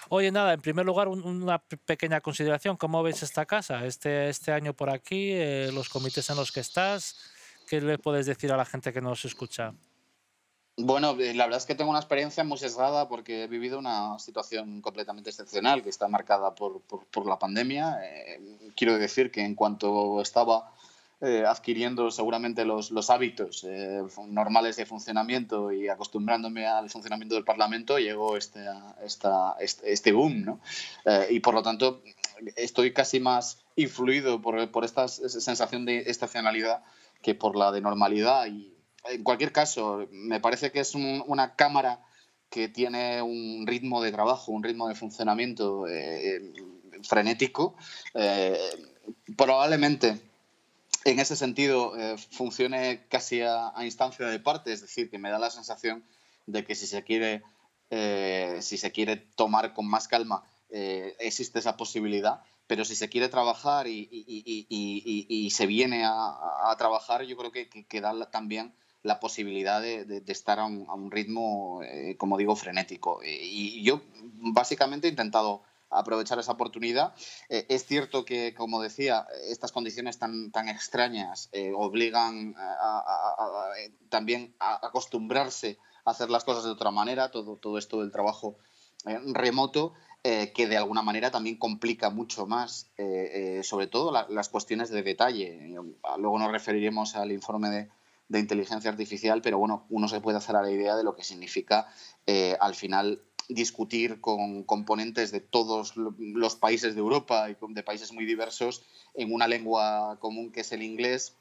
Oye, 0.08 0.32
nada, 0.32 0.54
en 0.54 0.60
primer 0.60 0.86
lugar, 0.86 1.08
una 1.08 1.58
pequeña 1.58 2.20
consideración. 2.22 2.78
¿Cómo 2.78 3.02
ves 3.02 3.22
esta 3.22 3.44
casa? 3.44 3.84
Este, 3.84 4.30
este 4.30 4.52
año 4.52 4.72
por 4.72 4.88
aquí, 4.88 5.32
eh, 5.32 5.70
los 5.74 5.90
comités 5.90 6.30
en 6.30 6.36
los 6.36 6.50
que 6.50 6.60
estás, 6.60 7.30
¿qué 7.68 7.80
le 7.82 7.98
puedes 7.98 8.24
decir 8.24 8.50
a 8.52 8.56
la 8.56 8.64
gente 8.64 8.92
que 8.92 9.02
nos 9.02 9.24
escucha? 9.26 9.74
Bueno, 10.82 11.16
eh, 11.18 11.34
la 11.34 11.44
verdad 11.44 11.58
es 11.58 11.66
que 11.66 11.74
tengo 11.74 11.90
una 11.90 11.98
experiencia 11.98 12.42
muy 12.42 12.56
sesgada 12.56 13.06
porque 13.08 13.44
he 13.44 13.46
vivido 13.46 13.78
una 13.78 14.18
situación 14.18 14.80
completamente 14.80 15.28
excepcional 15.28 15.82
que 15.82 15.90
está 15.90 16.08
marcada 16.08 16.54
por, 16.54 16.80
por, 16.80 17.26
la 17.26 17.38
pandemia. 17.38 17.98
Eh, 18.02 18.40
quiero 18.74 18.96
decir 18.96 19.30
que 19.30 19.44
en 19.44 19.54
cuanto 19.54 20.22
estaba 20.22 20.72
eh, 21.20 21.44
adquiriendo 21.46 22.10
seguramente 22.10 22.64
los, 22.64 22.90
los 22.92 23.10
hábitos 23.10 23.66
normales 24.28 24.76
de 24.76 24.86
funcionamiento 24.86 25.70
y 25.70 25.88
acostumbrándome 25.88 26.66
al 26.66 26.88
funcionamiento 26.88 27.34
del 27.34 27.44
Parlamento, 27.44 27.98
llegó 27.98 28.38
este, 28.38 28.64
esta, 29.04 29.56
este, 29.60 29.92
este 29.92 30.12
boom. 30.12 30.44
¿no? 30.44 30.60
y 31.28 31.40
por 31.40 31.52
lo 31.52 31.62
tanto, 31.62 32.02
estoy 32.56 32.94
casi 32.94 33.20
más 33.20 33.58
influido 33.76 34.40
por, 34.40 34.70
por 34.70 34.84
esta 34.84 35.08
sensación 35.08 35.84
de 35.84 36.04
estacionalidad 36.06 36.82
que 37.20 37.34
por 37.34 37.54
la 37.54 37.70
de 37.70 37.82
normalidad 37.82 38.46
y 38.46 38.79
en 39.04 39.24
cualquier 39.24 39.52
caso, 39.52 40.06
me 40.10 40.40
parece 40.40 40.70
que 40.72 40.80
es 40.80 40.94
una 40.94 41.54
cámara 41.54 42.00
que 42.50 42.68
tiene 42.68 43.22
un 43.22 43.66
ritmo 43.66 44.02
de 44.02 44.12
trabajo, 44.12 44.52
un 44.52 44.62
ritmo 44.62 44.88
de 44.88 44.94
funcionamiento 44.94 45.86
eh, 45.86 46.52
frenético. 47.04 47.76
Eh, 48.14 48.58
probablemente 49.36 50.20
en 51.04 51.20
ese 51.20 51.36
sentido 51.36 51.96
eh, 51.96 52.16
funcione 52.32 53.06
casi 53.08 53.40
a, 53.42 53.72
instancia 53.82 54.26
de 54.26 54.40
parte, 54.40 54.72
es 54.72 54.82
decir, 54.82 55.10
que 55.10 55.18
me 55.18 55.30
da 55.30 55.38
la 55.38 55.50
sensación 55.50 56.04
de 56.46 56.64
que 56.64 56.74
si 56.74 56.86
se 56.86 57.04
quiere, 57.04 57.42
si 58.60 58.76
se 58.76 58.92
quiere 58.92 59.16
tomar 59.16 59.72
con 59.72 59.86
más 59.86 60.08
calma, 60.08 60.44
existe 60.70 61.58
esa 61.58 61.76
posibilidad 61.76 62.42
pero 62.66 62.84
si 62.84 62.94
se 62.94 63.08
quiere 63.08 63.28
trabajar 63.28 63.88
y, 63.88 65.50
se 65.52 65.66
viene 65.66 66.04
a, 66.04 66.72
trabajar, 66.78 67.24
yo 67.24 67.36
creo 67.36 67.50
que, 67.50 67.68
que 67.68 68.00
da 68.00 68.30
también 68.30 68.72
la 69.02 69.18
posibilidad 69.18 69.80
de, 69.80 70.22
estar 70.26 70.58
a 70.58 70.66
un, 70.66 71.10
ritmo, 71.10 71.80
eh, 71.82 72.16
como 72.18 72.36
digo, 72.36 72.54
frenético. 72.56 73.20
Y 73.24 73.82
yo 73.82 74.02
básicamente 74.12 75.06
he 75.06 75.10
intentado 75.10 75.62
aprovechar 75.88 76.38
esa 76.38 76.52
oportunidad. 76.52 77.14
Eh, 77.48 77.66
es 77.68 77.86
cierto 77.86 78.24
que, 78.24 78.54
como 78.54 78.80
decía, 78.80 79.26
estas 79.48 79.72
condiciones 79.72 80.18
tan, 80.18 80.50
extrañas 80.68 81.48
eh, 81.52 81.72
obligan 81.74 82.54
también 84.08 84.54
a 84.60 84.86
acostumbrarse 84.86 85.78
a 86.04 86.10
hacer 86.10 86.30
las 86.30 86.44
cosas 86.44 86.64
de 86.64 86.70
otra 86.70 86.90
manera, 86.90 87.30
todo, 87.30 87.56
todo 87.56 87.78
esto 87.78 88.00
del 88.00 88.12
trabajo 88.12 88.56
remoto. 89.04 89.94
que 90.22 90.66
de 90.68 90.76
alguna 90.76 91.00
manera 91.00 91.30
también 91.30 91.56
complica 91.56 92.10
mucho 92.10 92.46
más, 92.46 92.90
sobre 93.62 93.86
todo 93.86 94.12
las 94.28 94.48
cuestiones 94.50 94.90
de 94.90 95.02
detalle. 95.02 95.74
Luego 96.18 96.38
nos 96.38 96.52
referiremos 96.52 97.16
al 97.16 97.32
informe 97.32 97.70
de, 97.70 97.88
de 98.30 98.38
inteligencia 98.38 98.88
artificial, 98.88 99.42
pero 99.42 99.58
bueno, 99.58 99.84
uno 99.90 100.08
se 100.08 100.20
puede 100.20 100.38
hacer 100.38 100.54
a 100.54 100.62
la 100.62 100.70
idea 100.70 100.96
de 100.96 101.02
lo 101.02 101.16
que 101.16 101.24
significa 101.24 101.88
eh, 102.26 102.56
al 102.60 102.76
final 102.76 103.20
discutir 103.48 104.20
con 104.20 104.62
componentes 104.62 105.32
de 105.32 105.40
todos 105.40 105.94
los 105.96 106.54
países 106.54 106.94
de 106.94 107.00
Europa 107.00 107.50
y 107.50 107.56
de 107.74 107.82
países 107.82 108.12
muy 108.12 108.24
diversos 108.24 108.84
en 109.14 109.34
una 109.34 109.48
lengua 109.48 110.16
común 110.20 110.52
que 110.52 110.60
es 110.60 110.70
el 110.70 110.84
inglés, 110.84 111.34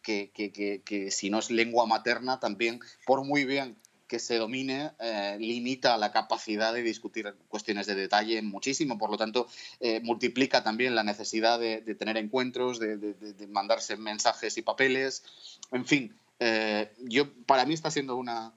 que, 0.00 0.30
que, 0.30 1.10
si 1.10 1.28
no 1.28 1.40
es 1.40 1.50
lengua 1.50 1.86
materna 1.86 2.38
también, 2.38 2.78
por 3.04 3.24
muy 3.24 3.44
bien 3.44 3.76
que 4.06 4.20
se 4.20 4.36
domine, 4.36 4.92
eh, 5.00 5.36
limita 5.40 5.98
la 5.98 6.12
capacidad 6.12 6.72
de 6.72 6.82
discutir 6.82 7.34
cuestiones 7.48 7.86
de 7.86 7.94
detalle 7.94 8.40
muchísimo. 8.42 8.96
Por 8.96 9.10
lo 9.10 9.18
tanto, 9.18 9.48
eh, 9.80 10.00
multiplica 10.00 10.62
también 10.62 10.94
la 10.94 11.02
necesidad 11.02 11.58
de, 11.58 11.82
tener 11.94 12.16
encuentros, 12.16 12.78
de, 12.78 13.46
mandarse 13.50 13.96
mensajes 13.96 14.56
y 14.56 14.62
papeles. 14.62 15.24
En 15.72 15.84
fin, 15.84 16.16
eh, 16.38 16.92
yo, 16.98 17.32
para 17.44 17.64
mí 17.64 17.74
está 17.74 17.90
siendo 17.90 18.16
una, 18.16 18.54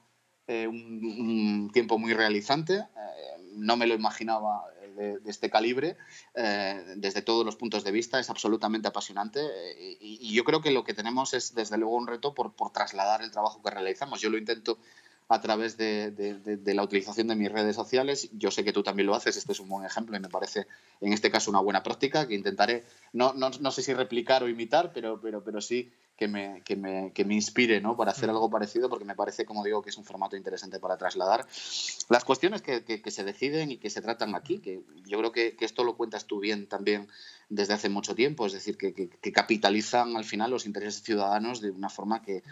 eh, 0.47 0.67
un, 0.67 1.69
tiempo 1.73 1.97
muy 1.97 2.13
realizante. 2.13 2.75
Eh, 2.75 2.85
no 3.55 3.75
me 3.77 3.87
lo 3.87 3.93
imaginaba 3.93 4.63
de, 4.95 5.19
este 5.25 5.49
calibre, 5.49 5.97
desde 6.95 7.21
todos 7.21 7.45
los 7.45 7.55
puntos 7.55 7.83
de 7.83 7.91
vista. 7.91 8.19
Es 8.19 8.29
absolutamente 8.29 8.87
apasionante 8.87 9.41
y, 9.99 10.33
yo 10.33 10.43
creo 10.43 10.61
que 10.61 10.71
lo 10.71 10.83
que 10.83 10.93
tenemos 10.93 11.33
es, 11.33 11.53
desde 11.53 11.77
luego, 11.77 11.95
un 11.95 12.07
reto 12.07 12.33
por, 12.33 12.53
por 12.53 12.71
trasladar 12.71 13.21
el 13.21 13.31
trabajo 13.31 13.61
que 13.61 13.71
realizamos. 13.71 14.21
Yo 14.21 14.29
lo 14.29 14.37
intento 14.37 14.77
a 15.31 15.39
través 15.39 15.77
de, 15.77 16.11
de, 16.11 16.73
la 16.73 16.83
utilización 16.83 17.27
de 17.29 17.35
mis 17.35 17.49
redes 17.49 17.73
sociales. 17.73 18.29
Yo 18.33 18.51
sé 18.51 18.65
que 18.65 18.73
tú 18.73 18.83
también 18.83 19.07
lo 19.07 19.15
haces, 19.15 19.37
este 19.37 19.53
es 19.53 19.61
un 19.61 19.69
buen 19.69 19.85
ejemplo 19.85 20.17
y 20.17 20.19
me 20.19 20.27
parece 20.27 20.67
en 20.99 21.13
este 21.13 21.31
caso 21.31 21.49
una 21.49 21.61
buena 21.61 21.83
práctica 21.83 22.27
que 22.27 22.35
intentaré, 22.35 22.83
no, 23.13 23.31
no, 23.33 23.49
no 23.49 23.71
sé 23.71 23.81
si 23.81 23.93
replicar 23.93 24.43
o 24.43 24.49
imitar, 24.49 24.91
pero, 24.93 25.21
pero, 25.21 25.41
pero 25.41 25.61
sí 25.61 25.89
que 26.21 26.27
me, 26.27 26.61
que 26.63 26.75
me, 26.75 27.11
que 27.13 27.25
me 27.25 27.33
inspire 27.33 27.81
¿no? 27.81 27.97
para 27.97 28.11
hacer 28.11 28.29
mm. 28.29 28.33
algo 28.33 28.47
parecido, 28.47 28.89
porque 28.89 29.05
me 29.05 29.15
parece, 29.15 29.43
como 29.43 29.63
digo, 29.63 29.81
que 29.81 29.89
es 29.89 29.97
un 29.97 30.05
formato 30.05 30.35
interesante 30.35 30.79
para 30.79 30.95
trasladar 30.95 31.47
las 32.09 32.23
cuestiones 32.23 32.61
que, 32.61 32.83
que, 32.83 33.09
se 33.09 33.23
deciden 33.23 33.71
y 33.71 33.77
que 33.77 33.89
se 33.89 34.03
tratan 34.03 34.35
aquí, 34.35 34.59
que 34.59 34.81
yo 35.07 35.17
creo 35.17 35.31
que, 35.31 35.55
que, 35.55 35.65
esto 35.65 35.83
lo 35.83 35.97
cuentas 35.97 36.25
tú 36.27 36.39
bien 36.39 36.67
también 36.67 37.07
desde 37.49 37.73
hace 37.73 37.89
mucho 37.89 38.13
tiempo, 38.13 38.45
es 38.45 38.53
decir, 38.53 38.77
que, 38.77 39.09
capitalizan 39.33 40.15
al 40.15 40.23
final 40.23 40.51
los 40.51 40.67
intereses 40.67 41.01
ciudadanos 41.01 41.59
de 41.59 41.71
una 41.71 41.89
forma 41.89 42.21
que, 42.21 42.43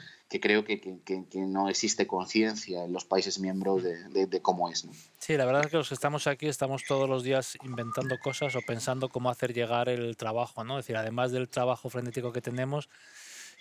creo 0.41 0.65
que, 0.65 0.99
no 1.35 1.69
existe 1.69 2.07
conciencia 2.07 2.83
en 2.83 2.91
los 2.91 3.05
países 3.05 3.37
miembros 3.39 3.83
de, 3.83 4.25
de, 4.25 4.41
cómo 4.41 4.67
es. 4.67 4.83
¿no? 4.83 4.91
Sí, 5.19 5.37
la 5.37 5.45
verdad 5.45 5.65
es 5.65 5.71
que 5.71 5.77
los 5.77 5.89
que 5.89 5.93
estamos 5.93 6.25
aquí 6.25 6.47
estamos 6.47 6.83
todos 6.87 7.07
los 7.07 7.23
días 7.23 7.55
inventando 7.63 8.17
cosas 8.17 8.55
o 8.55 8.61
pensando 8.61 9.09
cómo 9.09 9.29
hacer 9.29 9.53
llegar 9.53 9.89
el 9.89 10.17
trabajo, 10.17 10.63
¿no? 10.63 10.79
Es 10.79 10.85
decir, 10.85 10.97
además 10.97 11.31
del 11.31 11.47
trabajo 11.47 11.89
frenético 11.89 12.33
que 12.33 12.41
tenemos, 12.41 12.89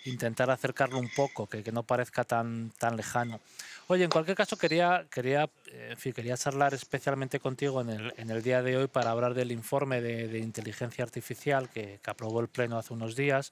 intentar 0.05 0.49
acercarlo 0.49 0.97
un 0.99 1.09
poco, 1.09 1.47
que, 1.47 1.63
que, 1.63 1.71
no 1.71 1.83
parezca 1.83 2.23
tan, 2.23 2.71
tan 2.77 2.95
lejano. 2.95 3.39
Oye, 3.87 4.03
en 4.03 4.09
cualquier 4.09 4.37
caso 4.37 4.57
quería, 4.57 5.05
quería, 5.11 5.49
en 5.71 5.97
fin, 5.97 6.13
quería 6.13 6.37
charlar 6.37 6.73
especialmente 6.73 7.39
contigo 7.39 7.81
en 7.81 7.89
el, 7.89 8.13
en 8.17 8.29
el 8.29 8.41
día 8.41 8.61
de 8.61 8.77
hoy 8.77 8.87
para 8.87 9.11
hablar 9.11 9.33
del 9.33 9.51
informe 9.51 10.01
de, 10.01 10.27
de 10.27 10.39
inteligencia 10.39 11.03
artificial 11.03 11.69
que, 11.69 11.99
que, 12.01 12.09
aprobó 12.09 12.39
el 12.39 12.47
Pleno 12.47 12.77
hace 12.77 12.93
unos 12.93 13.15
días. 13.15 13.51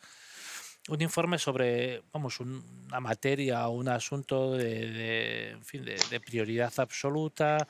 Un 0.88 1.02
informe 1.02 1.38
sobre, 1.38 2.02
vamos, 2.14 2.40
una 2.40 3.02
materia 3.02 3.68
un 3.68 3.90
asunto 3.90 4.54
de, 4.54 4.90
de, 4.90 5.50
en 5.50 5.66
fin, 5.66 5.84
de, 5.84 6.20
prioridad 6.22 6.72
absoluta, 6.78 7.68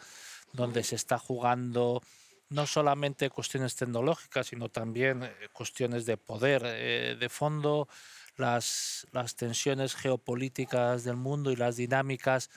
donde 0.54 0.84
se 0.84 0.96
está 0.96 1.18
jugando 1.18 2.04
no 2.50 2.68
solamente 2.68 3.32
cuestiones 3.32 3.76
tecnológicas, 3.76 4.48
sino 4.48 4.70
también 4.70 5.24
eh, 5.24 5.32
cuestiones 5.52 6.06
de 6.06 6.18
poder 6.18 6.62
eh, 6.64 7.18
de 7.20 7.30
fondo, 7.30 7.88
las, 8.38 9.08
las 9.12 9.36
tensiones 9.36 9.96
geopolíticas 9.96 11.04
del 11.04 11.18
mundo 11.18 11.52
y 11.52 11.56
las 11.56 11.78
dinámicas 11.78 12.50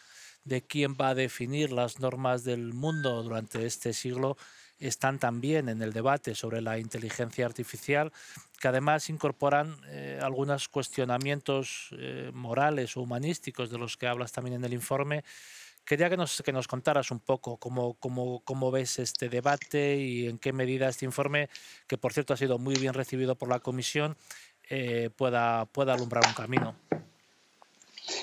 de 0.45 0.63
quién 0.63 0.95
va 0.95 1.11
a 1.11 1.15
definir 1.15 1.73
las 1.73 2.01
normas 2.01 2.45
del 2.45 2.73
mundo 2.73 3.23
durante 3.23 3.67
este 3.67 3.93
siglo 3.93 4.37
están 4.81 5.19
también 5.19 5.69
en 5.69 5.83
el 5.83 5.93
debate 5.93 6.35
sobre 6.35 6.63
la 6.63 6.79
inteligencia 6.79 7.45
artificial, 7.45 8.13
que 8.59 8.69
además 8.69 9.11
incorporan 9.11 9.77
eh, 9.89 10.19
algunos 10.23 10.69
cuestionamientos 10.69 11.91
eh, 11.93 12.31
morales 12.33 12.97
o 12.97 13.03
humanísticos 13.03 13.71
de 13.71 13.79
los 13.79 13.97
que 13.97 14.07
hablas 14.07 14.33
también 14.33 14.57
en 14.57 14.65
el 14.65 14.73
informe. 14.73 15.23
Quería 15.85 16.09
que 16.09 16.17
nos, 16.17 16.43
que 16.43 16.53
nos 16.53 16.69
contaras 16.69 17.11
un 17.11 17.21
poco 17.21 17.57
cómo, 17.59 17.95
cómo, 17.95 18.41
cómo 18.45 18.71
ves 18.71 18.99
este 18.99 19.29
debate 19.29 19.97
y 19.97 20.29
en 20.29 20.39
qué 20.39 20.53
medida 20.53 20.89
este 20.89 21.05
informe, 21.05 21.49
que 21.87 21.99
por 21.99 22.13
cierto 22.13 22.33
ha 22.33 22.37
sido 22.37 22.59
muy 22.59 22.77
bien 22.77 22.95
recibido 22.95 23.37
por 23.37 23.49
la 23.49 23.61
Comisión, 23.61 24.17
eh, 24.71 25.11
pueda, 25.15 25.67
pueda 25.67 25.95
alumbrar 25.95 26.25
un 26.27 26.33
camino. 26.35 26.75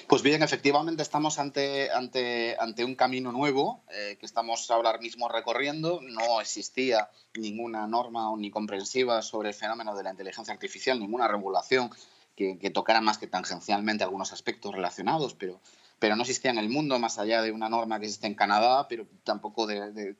Pues 0.08 0.22
bien, 0.22 0.42
efectivamente 0.42 1.04
estamos 1.04 1.39
ante, 1.39 1.92
ante, 1.92 2.56
ante 2.60 2.84
un 2.84 2.96
camino 2.96 3.32
nuevo 3.32 3.84
eh, 3.92 4.18
que 4.20 4.25
estamos 4.25 4.72
ahora 4.72 4.98
mismo 4.98 5.27
recorriendo. 5.27 6.00
No 6.01 6.42
existía 6.42 7.10
ninguna 7.36 7.88
norma 7.88 8.34
ni 8.38 8.50
comprensiva 8.50 9.22
sobre 9.22 9.50
el 9.50 9.56
fenómeno 9.56 9.96
de 9.96 10.04
la 10.04 10.12
inteligencia 10.12 10.54
artificial, 10.54 11.00
ninguna 11.00 11.27
regulación 11.27 11.89
que, 12.36 12.58
que 12.58 12.70
tocara 12.70 13.01
más 13.01 13.18
que 13.18 13.27
tangencialmente 13.27 14.04
algunos 14.04 14.32
aspectos 14.32 14.74
relacionados, 14.74 15.34
pero 15.34 15.60
pero 16.00 16.16
no 16.16 16.22
existía 16.22 16.51
en 16.51 16.58
el 16.58 16.70
mundo 16.70 17.00
más 17.00 17.18
allá 17.18 17.42
de 17.42 17.51
una 17.51 17.70
norma 17.70 18.00
que 18.00 18.06
existe 18.06 18.27
en 18.27 18.36
Canadá, 18.36 18.88
pero 18.88 19.08
tampoco 19.24 19.66
de, 19.66 20.16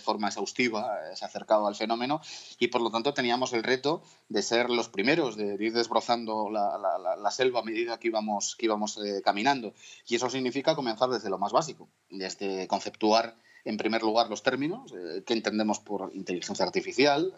forma 0.00 0.28
exhaustiva 0.28 1.10
eh, 1.10 1.16
se 1.16 1.24
ha 1.24 1.28
acercado 1.28 1.66
al 1.66 1.76
fenómeno 1.76 2.20
y 2.58 2.68
por 2.68 2.80
lo 2.80 2.90
tanto 2.90 3.14
teníamos 3.14 3.52
el 3.52 3.62
reto 3.62 4.02
de 4.28 4.42
ser 4.42 4.70
los 4.70 4.88
primeros, 4.88 5.36
de 5.36 5.56
ir 5.60 5.72
desbrozando 5.72 6.50
la, 6.50 7.30
selva 7.30 7.60
a 7.60 7.62
medida 7.62 7.98
que 7.98 8.08
íbamos, 8.08 8.56
que 8.56 8.66
íbamos 8.66 8.98
eh, 8.98 9.22
caminando. 9.24 9.74
Y 10.06 10.16
eso 10.16 10.28
significa 10.28 10.74
comenzar 10.74 11.08
desde 11.08 11.30
lo 11.30 11.38
más 11.38 11.52
básico, 11.52 11.88
desde 12.10 12.66
conceptuar 12.66 13.36
en 13.64 13.76
primer 13.76 14.02
lugar 14.02 14.28
los 14.28 14.42
términos, 14.42 14.92
eh, 14.92 15.22
qué 15.24 15.34
entendemos 15.34 15.78
por 15.78 16.10
inteligencia 16.14 16.64
artificial, 16.64 17.32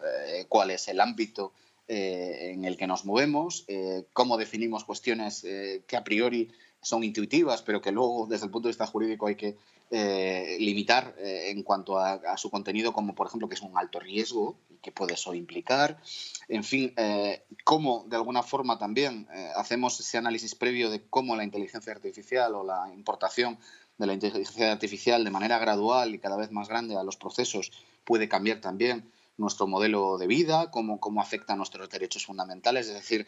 cuál 0.49 0.71
es 0.71 0.87
el 0.87 0.99
ámbito 0.99 1.53
en 1.87 2.65
el 2.65 2.77
que 2.77 2.87
nos 2.87 3.05
movemos, 3.05 3.65
cómo 4.13 4.37
definimos 4.37 4.83
cuestiones 4.85 5.45
que 5.87 5.97
a 5.97 6.03
priori 6.03 6.51
son 6.85 7.03
intuitivas, 7.03 7.61
pero 7.63 7.81
que 7.81 7.91
luego 7.91 8.27
desde 8.27 8.45
el 8.45 8.51
punto 8.51 8.67
de 8.67 8.71
vista 8.71 8.85
jurídico 8.85 9.27
hay 9.27 9.35
que 9.35 9.57
eh, 9.91 10.57
limitar 10.59 11.15
eh, 11.17 11.51
en 11.51 11.63
cuanto 11.63 11.99
a, 11.99 12.37
su 12.37 12.49
contenido, 12.49 12.93
como 12.93 13.13
por 13.13 13.27
ejemplo 13.27 13.47
que 13.47 13.55
es 13.55 13.61
un 13.61 13.77
alto 13.77 13.99
riesgo 13.99 14.57
y 14.69 14.77
que 14.77 14.91
puede 14.91 15.13
eso 15.13 15.33
implicar. 15.33 15.99
En 16.47 16.63
fin, 16.63 16.93
eh, 16.97 17.43
cómo 17.63 18.05
de 18.07 18.15
alguna 18.15 18.43
forma 18.43 18.77
también 18.77 19.27
hacemos 19.55 19.99
ese 19.99 20.17
análisis 20.17 20.55
previo 20.55 20.89
de 20.89 21.03
cómo 21.07 21.35
la 21.35 21.43
inteligencia 21.43 21.91
artificial 21.91 22.55
o 22.55 22.63
la 22.63 22.91
importación 22.93 23.57
de 23.97 24.07
la 24.07 24.13
inteligencia 24.13 24.71
artificial 24.71 25.23
de 25.23 25.31
manera 25.31 25.57
gradual 25.57 26.13
y 26.13 26.19
cada 26.19 26.35
vez 26.35 26.51
más 26.51 26.67
grande 26.67 26.95
a 26.95 27.03
los 27.03 27.17
procesos 27.17 27.71
puede 28.03 28.27
cambiar 28.27 28.61
también 28.61 29.09
nuestro 29.37 29.67
modelo 29.67 30.17
de 30.17 30.27
vida, 30.27 30.71
cómo, 30.71 30.99
cómo 30.99 31.21
afecta 31.21 31.53
a 31.53 31.55
nuestros 31.55 31.89
derechos 31.89 32.25
fundamentales. 32.25 32.87
Es 32.87 32.93
decir, 32.93 33.27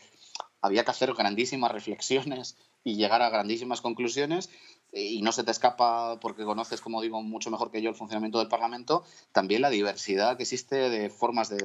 había 0.61 0.83
que 0.83 0.91
hacer 0.91 1.13
grandísimas 1.13 1.71
reflexiones 1.71 2.57
y 2.83 2.95
llegar 2.95 3.21
a 3.21 3.29
grandísimas 3.29 3.81
conclusiones 3.81 4.49
eh, 4.93 5.03
y 5.03 5.21
no 5.21 5.31
se 5.31 5.43
te 5.43 5.51
escapa, 5.51 6.19
porque 6.21 6.45
conoces, 6.45 6.79
como 6.79 7.01
digo, 7.01 7.21
mucho 7.21 7.51
mejor 7.51 7.71
que 7.71 7.81
yo 7.81 7.89
el 7.89 7.95
funcionamiento 7.95 8.39
del 8.39 8.47
Parlamento, 8.47 9.03
también 9.33 9.61
la 9.61 9.69
diversidad 9.69 10.37
que 10.37 10.43
existe 10.43 10.89
de 10.89 11.09
formas 11.09 11.49
de, 11.49 11.57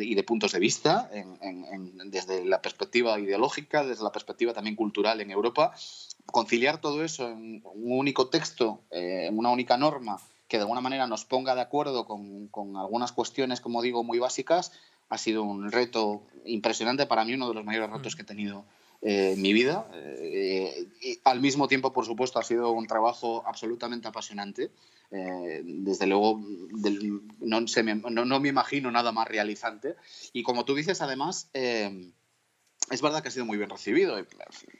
y 0.00 0.14
de 0.14 0.22
puntos 0.24 0.52
de 0.52 0.58
vista, 0.58 1.10
desde 2.06 2.44
la 2.46 2.62
perspectiva 2.62 3.18
ideológica, 3.20 3.84
desde 3.84 4.02
la 4.02 4.12
perspectiva 4.12 4.54
también 4.54 4.76
cultural 4.76 5.20
en 5.20 5.30
Europa. 5.30 5.74
Conciliar 6.24 6.80
todo 6.80 7.04
eso 7.04 7.28
en 7.28 7.62
un 7.64 7.98
único 7.98 8.28
texto, 8.28 8.80
eh, 8.90 9.26
en 9.28 9.38
una 9.38 9.50
única 9.50 9.76
norma, 9.76 10.18
que 10.48 10.58
de 10.58 10.62
alguna 10.62 10.80
manera 10.80 11.06
nos 11.06 11.24
ponga 11.24 11.54
de 11.54 11.60
acuerdo 11.60 12.06
con, 12.06 12.48
con 12.48 12.76
algunas 12.76 13.12
cuestiones, 13.12 13.60
como 13.60 13.82
digo, 13.82 14.04
muy 14.04 14.18
básicas, 14.18 14.72
ha 15.08 15.18
sido 15.18 15.42
un 15.42 15.70
reto 15.70 16.22
impresionante 16.44 17.06
para 17.06 17.24
mí, 17.24 17.34
uno 17.34 17.48
de 17.48 17.54
los 17.54 17.64
mayores 17.64 17.90
retos 17.90 18.14
mm. 18.14 18.16
que 18.16 18.22
he 18.22 18.26
tenido 18.26 18.64
eh, 19.02 19.32
en 19.34 19.42
mi 19.42 19.52
vida. 19.52 19.88
Eh, 19.94 20.88
y 21.00 21.20
al 21.24 21.40
mismo 21.40 21.68
tiempo, 21.68 21.92
por 21.92 22.04
supuesto, 22.04 22.38
ha 22.38 22.42
sido 22.42 22.70
un 22.70 22.86
trabajo 22.86 23.42
absolutamente 23.46 24.08
apasionante. 24.08 24.70
Eh, 25.10 25.62
desde 25.64 26.06
luego, 26.06 26.40
no, 27.40 27.60
no, 27.60 28.40
me 28.40 28.48
imagino 28.48 28.90
nada 28.90 29.12
más 29.12 29.28
realizante. 29.28 29.96
Y 30.32 30.42
como 30.42 30.64
tú 30.64 30.74
dices, 30.74 31.02
además, 31.02 31.50
es 31.54 33.02
verdad 33.02 33.22
que 33.22 33.28
ha 33.28 33.32
sido 33.32 33.46
muy 33.46 33.58
bien 33.58 33.70
recibido. 33.70 34.16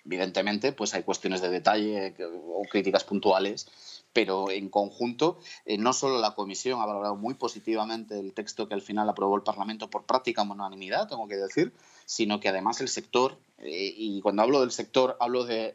Evidentemente, 0.05 0.73
pues 0.73 0.95
hay 0.95 1.03
cuestiones 1.03 1.41
de 1.41 1.51
detalle 1.51 2.15
o 2.49 2.63
críticas 2.71 3.05
puntuales 3.05 3.69
pero 4.17 4.51
en 4.51 4.71
conjunto, 4.71 5.39
eh, 5.67 5.77
no 5.77 5.93
solo 5.93 6.19
la 6.19 6.35
Comisión 6.35 6.81
ha 6.81 6.87
valorado 6.87 7.17
muy 7.17 7.35
positivamente 7.35 8.19
el 8.19 8.33
texto 8.33 8.67
que 8.67 8.73
al 8.73 8.81
final 8.81 9.07
aprobó 9.11 9.37
el 9.37 9.43
Parlamento 9.43 9.91
por 9.91 10.07
práctica 10.07 10.41
unanimidad, 10.41 11.07
tengo 11.07 11.29
que 11.29 11.37
decir, 11.37 11.75
sino 12.07 12.41
que 12.41 12.49
además 12.49 12.81
el 12.81 12.89
sector, 12.89 13.37
eh, 13.59 13.93
y 13.95 14.23
cuando 14.23 14.41
hablo 14.41 14.63
del 14.63 14.71
sector 14.71 15.19
hablo 15.21 15.45
de, 15.45 15.75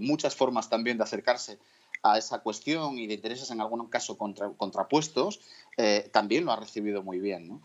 muchas 0.00 0.34
formas 0.34 0.70
también 0.70 0.96
de 0.96 1.04
acercarse 1.04 1.58
a 2.02 2.18
esa 2.18 2.40
cuestión 2.40 2.98
y 2.98 3.06
de 3.06 3.14
intereses 3.14 3.50
en 3.50 3.60
algún 3.60 3.88
caso 3.88 4.16
contrapuestos, 4.16 5.40
eh, 5.76 6.08
también 6.12 6.44
lo 6.44 6.52
ha 6.52 6.56
recibido 6.56 7.02
muy 7.02 7.18
bien. 7.20 7.60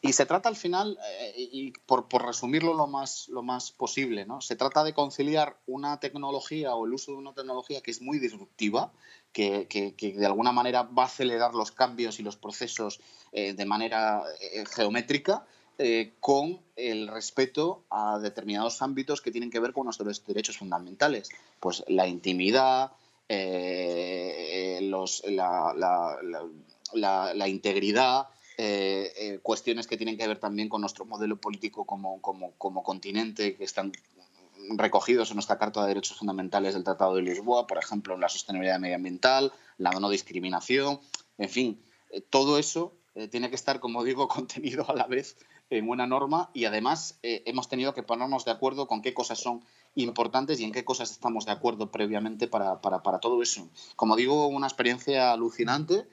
y 0.00 0.12
se 0.12 0.26
trata 0.26 0.48
al 0.48 0.56
final, 0.56 0.98
y 1.36 1.72
por, 1.86 2.08
por, 2.08 2.24
resumirlo 2.24 2.74
lo 2.74 2.86
más, 2.86 3.28
lo 3.28 3.42
más 3.42 3.72
posible, 3.72 4.26
¿no? 4.26 4.40
se 4.40 4.54
trata 4.54 4.84
de 4.84 4.94
conciliar 4.94 5.56
una 5.66 5.98
tecnología 5.98 6.74
o 6.74 6.86
el 6.86 6.92
uso 6.92 7.12
de 7.12 7.18
una 7.18 7.32
tecnología 7.32 7.80
que 7.80 7.90
es 7.90 8.00
muy 8.00 8.18
disruptiva, 8.18 8.92
que, 9.32 10.14
de 10.16 10.26
alguna 10.26 10.52
manera 10.52 10.82
va 10.82 11.04
a 11.04 11.06
acelerar 11.06 11.54
los 11.54 11.72
cambios 11.72 12.18
y 12.18 12.22
los 12.22 12.36
procesos 12.36 13.00
eh, 13.32 13.52
de 13.52 13.64
manera 13.66 14.22
eh, 14.40 14.64
geométrica, 14.66 15.46
eh, 15.78 16.14
con 16.18 16.60
el 16.74 17.06
respeto 17.06 17.84
a 17.88 18.18
determinados 18.18 18.82
ámbitos 18.82 19.20
que 19.20 19.30
tienen 19.30 19.50
que 19.50 19.60
ver 19.60 19.72
con 19.72 19.84
nuestros 19.84 20.24
derechos 20.26 20.58
fundamentales, 20.58 21.28
pues 21.60 21.84
la 21.86 22.08
intimidad, 22.08 22.92
los, 23.28 25.22
la, 26.94 27.48
integridad, 27.48 28.28
cuestiones 29.42 29.86
que 29.86 29.96
tienen 29.96 30.16
que 30.16 30.26
ver 30.26 30.38
también 30.38 30.68
con 30.68 30.80
nuestro 30.80 31.04
modelo 31.04 31.36
político 31.36 31.84
como, 31.84 32.82
continente, 32.82 33.56
que 33.56 33.64
están 33.64 33.92
recogidos 34.76 35.30
en 35.30 35.36
nuestra 35.36 35.58
Carta 35.58 35.82
de 35.82 35.88
Derechos 35.88 36.18
Fundamentales 36.18 36.74
del 36.74 36.84
Tratado 36.84 37.14
de 37.14 37.22
Lisboa, 37.22 37.66
por 37.66 37.78
ejemplo, 37.78 38.16
la 38.18 38.28
sostenibilidad 38.28 38.78
medioambiental, 38.78 39.52
la 39.78 39.90
no 39.92 40.10
discriminación, 40.10 41.00
en 41.38 41.48
fin, 41.48 41.82
eh, 42.10 42.20
todo 42.20 42.58
eso 42.58 42.94
eh, 43.14 43.28
tiene 43.28 43.48
que 43.48 43.56
estar, 43.56 43.80
como 43.80 44.04
digo, 44.04 44.28
contenido 44.28 44.88
a 44.88 44.94
la 44.94 45.06
vez 45.06 45.36
en 45.70 45.88
una 45.88 46.06
norma 46.06 46.50
y 46.54 46.64
además 46.64 47.18
eh, 47.22 47.42
hemos 47.46 47.68
tenido 47.68 47.92
que 47.92 48.02
ponernos 48.02 48.44
de 48.44 48.50
acuerdo 48.50 48.88
con 48.88 49.02
qué 49.02 49.12
cosas 49.12 49.38
son 49.38 49.64
importantes 50.02 50.60
y 50.60 50.64
en 50.64 50.72
qué 50.72 50.84
cosas 50.84 51.10
estamos 51.10 51.46
de 51.46 51.52
acuerdo 51.52 51.90
previamente 51.90 52.48
para, 52.48 52.80
para, 52.80 53.02
para 53.02 53.18
todo 53.18 53.42
eso. 53.42 53.68
Como 53.96 54.16
digo, 54.16 54.46
una 54.46 54.66
experiencia 54.66 55.32
alucinante 55.32 56.06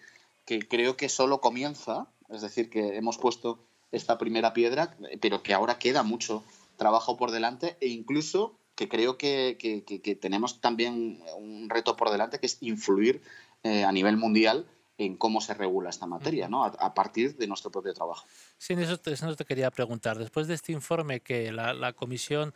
que 0.45 0.59
creo 0.59 0.95
que 0.95 1.09
solo 1.09 1.41
comienza, 1.41 2.07
es 2.29 2.41
decir, 2.41 2.69
que 2.69 2.97
hemos 2.97 3.17
puesto 3.17 3.59
esta 3.91 4.17
primera 4.17 4.53
piedra, 4.53 4.95
pero 5.21 5.41
que 5.43 5.53
ahora 5.53 5.79
queda 5.79 6.03
mucho 6.03 6.43
trabajo 6.77 7.17
por 7.17 7.31
delante 7.31 7.77
e 7.79 7.87
incluso 7.87 8.57
que 8.75 8.89
creo 8.89 9.17
que, 9.17 10.17
tenemos 10.21 10.59
también 10.59 11.21
un 11.37 11.69
reto 11.69 11.95
por 11.95 12.11
delante 12.11 12.39
que 12.39 12.45
es 12.45 12.57
influir 12.61 13.21
eh, 13.63 13.85
a 13.85 13.91
nivel 13.91 14.17
mundial 14.17 14.67
en 14.97 15.17
cómo 15.17 15.41
se 15.41 15.53
regula 15.53 15.89
esta 15.89 16.05
materia, 16.05 16.47
¿no? 16.47 16.63
a, 16.63 16.93
partir 16.93 17.35
de 17.35 17.47
nuestro 17.47 17.69
propio 17.69 17.93
trabajo. 17.93 18.25
Sí, 18.57 18.73
eso 18.73 18.97
te, 18.97 19.11
eso 19.11 19.35
te 19.35 19.45
quería 19.45 19.69
preguntar. 19.71 20.17
Después 20.17 20.47
de 20.47 20.53
este 20.53 20.71
informe 20.71 21.19
que 21.19 21.51
la, 21.51 21.93
Comisión 21.93 22.53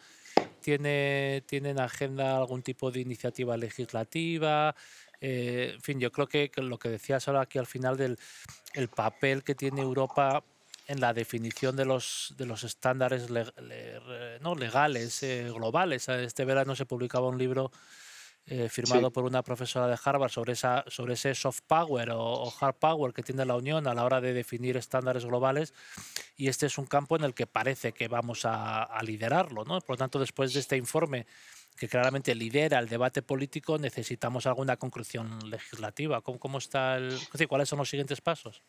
tiene, 0.60 1.44
tiene 1.48 1.72
en 1.72 1.80
agenda 1.80 2.38
algún 2.38 2.62
tipo 2.62 2.92
de 2.92 3.00
iniciativa 3.02 3.58
legislativa, 3.58 4.76
eh, 5.22 5.72
en 5.76 5.82
fin, 5.82 6.00
yo 6.00 6.12
creo 6.12 6.28
que, 6.28 6.52
lo 6.58 6.78
que 6.80 6.90
decías 6.90 7.28
ahora 7.28 7.42
aquí 7.42 7.58
al 7.58 7.66
final 7.66 7.98
del 7.98 8.18
el 8.74 8.88
papel 8.88 9.44
que 9.44 9.56
tiene 9.56 9.82
Europa 9.82 10.44
en 10.88 11.02
la 11.02 11.14
definición 11.14 11.76
de 11.76 11.86
los, 11.86 12.34
de 12.38 12.46
los 12.46 12.64
estándares 12.64 13.30
no, 14.42 14.56
legales, 14.56 15.22
eh, 15.24 15.52
globales. 15.54 16.10
Este 16.10 16.46
verano 16.46 16.76
se 16.76 16.86
publicaba 16.86 17.28
un 17.28 17.38
libro 17.38 17.72
eh, 18.52 18.68
firmado 18.68 19.12
por 19.12 19.26
una 19.26 19.44
profesora 19.44 19.88
de 19.88 19.96
Harvard 20.04 20.32
sobre, 20.32 20.54
esa, 20.54 20.84
sobre 20.88 21.14
ese 21.14 21.36
soft 21.36 21.62
power 21.68 22.10
o, 22.14 22.52
hard 22.60 22.76
power 22.76 23.14
que 23.14 23.22
tiene 23.22 23.46
la 23.46 23.56
Unión 23.56 23.86
a 23.88 23.94
la 23.94 24.04
hora 24.04 24.20
de 24.22 24.34
definir 24.34 24.76
estándares 24.76 25.24
globales. 25.24 25.76
Y 26.36 26.48
este 26.48 26.66
es 26.66 26.80
un 26.80 26.88
campo 26.88 27.16
en 27.16 27.24
el 27.24 27.36
que 27.36 27.46
parece 27.46 27.92
que 27.92 28.08
vamos 28.08 28.46
a, 28.46 28.90
liderarlo. 29.04 29.66
¿no? 29.66 29.80
Por 29.82 29.92
lo 29.92 29.98
tanto, 29.98 30.20
después 30.20 30.54
de 30.54 30.62
este 30.62 30.78
informe 30.78 31.28
que 31.78 31.88
claramente 31.88 32.34
lidera 32.34 32.80
el 32.80 32.90
debate 32.90 33.22
político, 33.22 33.78
necesitamos 33.78 34.48
alguna 34.48 34.78
conclusión 34.78 35.40
legislativa. 35.48 36.22
¿Cómo, 36.22 36.40
cómo 36.40 36.58
está 36.58 36.98
el, 36.98 37.20
¿Cuáles 37.48 37.70
son 37.70 37.78
los 37.78 37.90
siguientes 37.90 38.20
pasos? 38.20 38.64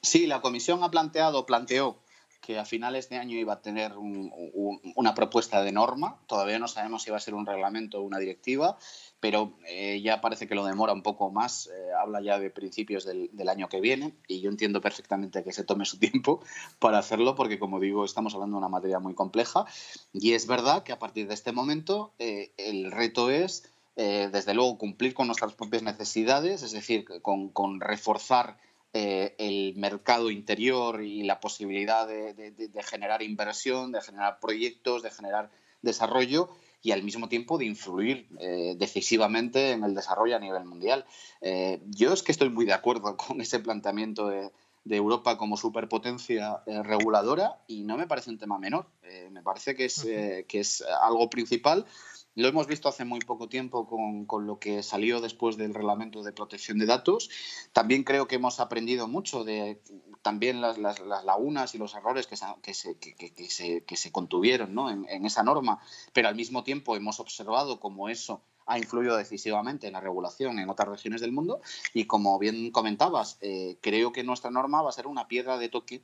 Sí, 0.00 0.28
la 0.28 0.40
comisión 0.40 0.84
ha 0.84 0.90
planteado, 0.92 1.44
planteó 1.44 1.98
que 2.42 2.58
a 2.58 2.64
finales 2.64 3.08
de 3.08 3.18
año 3.18 3.38
iba 3.38 3.54
a 3.54 3.62
tener 3.62 3.92
una 3.96 5.14
propuesta 5.14 5.62
de 5.62 5.70
norma. 5.70 6.18
Todavía 6.26 6.58
no 6.58 6.66
sabemos 6.66 7.04
si 7.04 7.10
va 7.10 7.16
a 7.16 7.20
ser 7.20 7.34
un 7.34 7.46
reglamento 7.46 8.00
o 8.00 8.02
una 8.02 8.18
directiva, 8.18 8.76
pero 9.20 9.56
eh, 9.68 10.02
ya 10.02 10.20
parece 10.20 10.48
que 10.48 10.56
lo 10.56 10.64
demora 10.64 10.92
un 10.92 11.04
poco 11.04 11.30
más. 11.30 11.68
Eh, 11.68 11.92
habla 11.96 12.20
ya 12.20 12.40
de 12.40 12.50
principios 12.50 13.04
del, 13.04 13.48
año 13.48 13.68
que 13.68 13.80
viene 13.80 14.14
y 14.26 14.40
yo 14.40 14.50
entiendo 14.50 14.80
perfectamente 14.80 15.44
que 15.44 15.52
se 15.52 15.62
tome 15.62 15.84
su 15.84 15.98
tiempo 16.00 16.42
para 16.80 16.98
hacerlo 16.98 17.36
porque, 17.36 17.60
como 17.60 17.78
digo, 17.78 18.04
estamos 18.04 18.34
hablando 18.34 18.56
de 18.56 18.58
una 18.58 18.68
materia 18.68 18.98
muy 18.98 19.14
compleja 19.14 19.64
y 20.12 20.32
es 20.32 20.48
verdad 20.48 20.82
que 20.82 20.92
a 20.92 20.98
partir 20.98 21.28
de 21.28 21.34
este 21.34 21.52
momento 21.52 22.12
eh, 22.18 22.50
el 22.56 22.90
reto 22.90 23.30
es, 23.30 23.68
desde 23.94 24.54
luego, 24.54 24.78
cumplir 24.78 25.12
con 25.14 25.26
nuestras 25.26 25.52
propias 25.52 25.82
necesidades, 25.82 26.62
es 26.62 26.72
decir, 26.72 27.04
con, 27.20 27.50
con 27.50 27.78
reforzar 27.78 28.56
eh, 28.94 29.34
el 29.38 29.74
mercado 29.76 30.30
interior 30.30 31.02
y 31.02 31.22
la 31.22 31.40
posibilidad 31.40 32.06
de, 32.06 32.70
generar 32.84 33.22
inversión, 33.22 33.90
de 33.90 34.02
generar 34.02 34.38
proyectos, 34.38 35.02
de 35.02 35.10
generar 35.10 35.50
desarrollo 35.80 36.50
y 36.82 36.90
al 36.92 37.02
mismo 37.02 37.30
tiempo 37.30 37.56
de 37.56 37.64
influir 37.64 38.28
eh, 38.38 38.74
decisivamente 38.76 39.70
en 39.70 39.84
el 39.84 39.94
desarrollo 39.94 40.36
a 40.36 40.40
nivel 40.40 40.66
mundial. 40.66 41.06
Eh, 41.40 41.80
yo 41.86 42.12
es 42.12 42.22
que 42.22 42.32
estoy 42.32 42.50
muy 42.50 42.66
de 42.66 42.74
acuerdo 42.74 43.16
con 43.16 43.40
ese 43.40 43.60
planteamiento 43.60 44.28
de, 44.28 44.50
de 44.84 44.96
Europa 44.96 45.38
como 45.38 45.56
superpotencia 45.56 46.62
reguladora 46.66 47.62
y 47.66 47.84
no 47.84 47.96
me 47.96 48.06
parece 48.06 48.28
un 48.28 48.38
tema 48.38 48.58
menor. 48.58 48.86
Me 49.30 49.42
parece 49.42 49.74
que 49.74 49.86
es, 49.86 50.02
que 50.02 50.60
es 50.60 50.84
algo 51.02 51.30
principal. 51.30 51.86
Lo 52.34 52.48
hemos 52.48 52.66
visto 52.66 52.88
hace 52.88 53.04
muy 53.04 53.20
poco 53.20 53.48
tiempo 53.48 53.86
con, 53.86 54.24
con, 54.24 54.46
lo 54.46 54.58
que 54.58 54.82
salió 54.82 55.20
después 55.20 55.56
del 55.56 55.74
reglamento 55.74 56.22
de 56.22 56.32
protección 56.32 56.78
de 56.78 56.86
datos. 56.86 57.28
También 57.72 58.04
creo 58.04 58.26
que 58.26 58.36
hemos 58.36 58.58
aprendido 58.58 59.06
mucho 59.06 59.44
de 59.44 59.82
también 60.22 60.60
las, 60.60 60.78
las, 60.78 61.00
las 61.00 61.24
lagunas 61.24 61.74
y 61.74 61.78
los 61.78 61.94
errores 61.94 62.26
que 62.26 62.36
se, 62.36 62.46
que 62.62 62.74
se, 62.74 62.96
que, 62.96 63.50
se, 63.50 63.84
que 63.84 63.96
se 63.96 64.12
contuvieron 64.12 64.74
¿no? 64.74 64.88
en, 64.90 65.06
en 65.08 65.26
esa 65.26 65.42
norma, 65.42 65.80
pero 66.12 66.28
al 66.28 66.36
mismo 66.36 66.64
tiempo 66.64 66.96
hemos 66.96 67.20
observado 67.20 67.80
cómo 67.80 68.08
eso 68.08 68.42
ha 68.66 68.78
influido 68.78 69.16
decisivamente 69.16 69.86
en 69.86 69.94
la 69.94 70.00
regulación 70.00 70.58
en 70.58 70.70
otras 70.70 70.88
regiones 70.88 71.20
del 71.20 71.32
mundo 71.32 71.60
y 71.92 72.04
como 72.06 72.38
bien 72.38 72.70
comentabas, 72.70 73.38
eh, 73.40 73.76
creo 73.80 74.12
que 74.12 74.24
nuestra 74.24 74.50
norma 74.50 74.82
va 74.82 74.90
a 74.90 74.92
ser 74.92 75.06
una 75.06 75.28
piedra 75.28 75.58
de 75.58 75.68
toque 75.68 76.02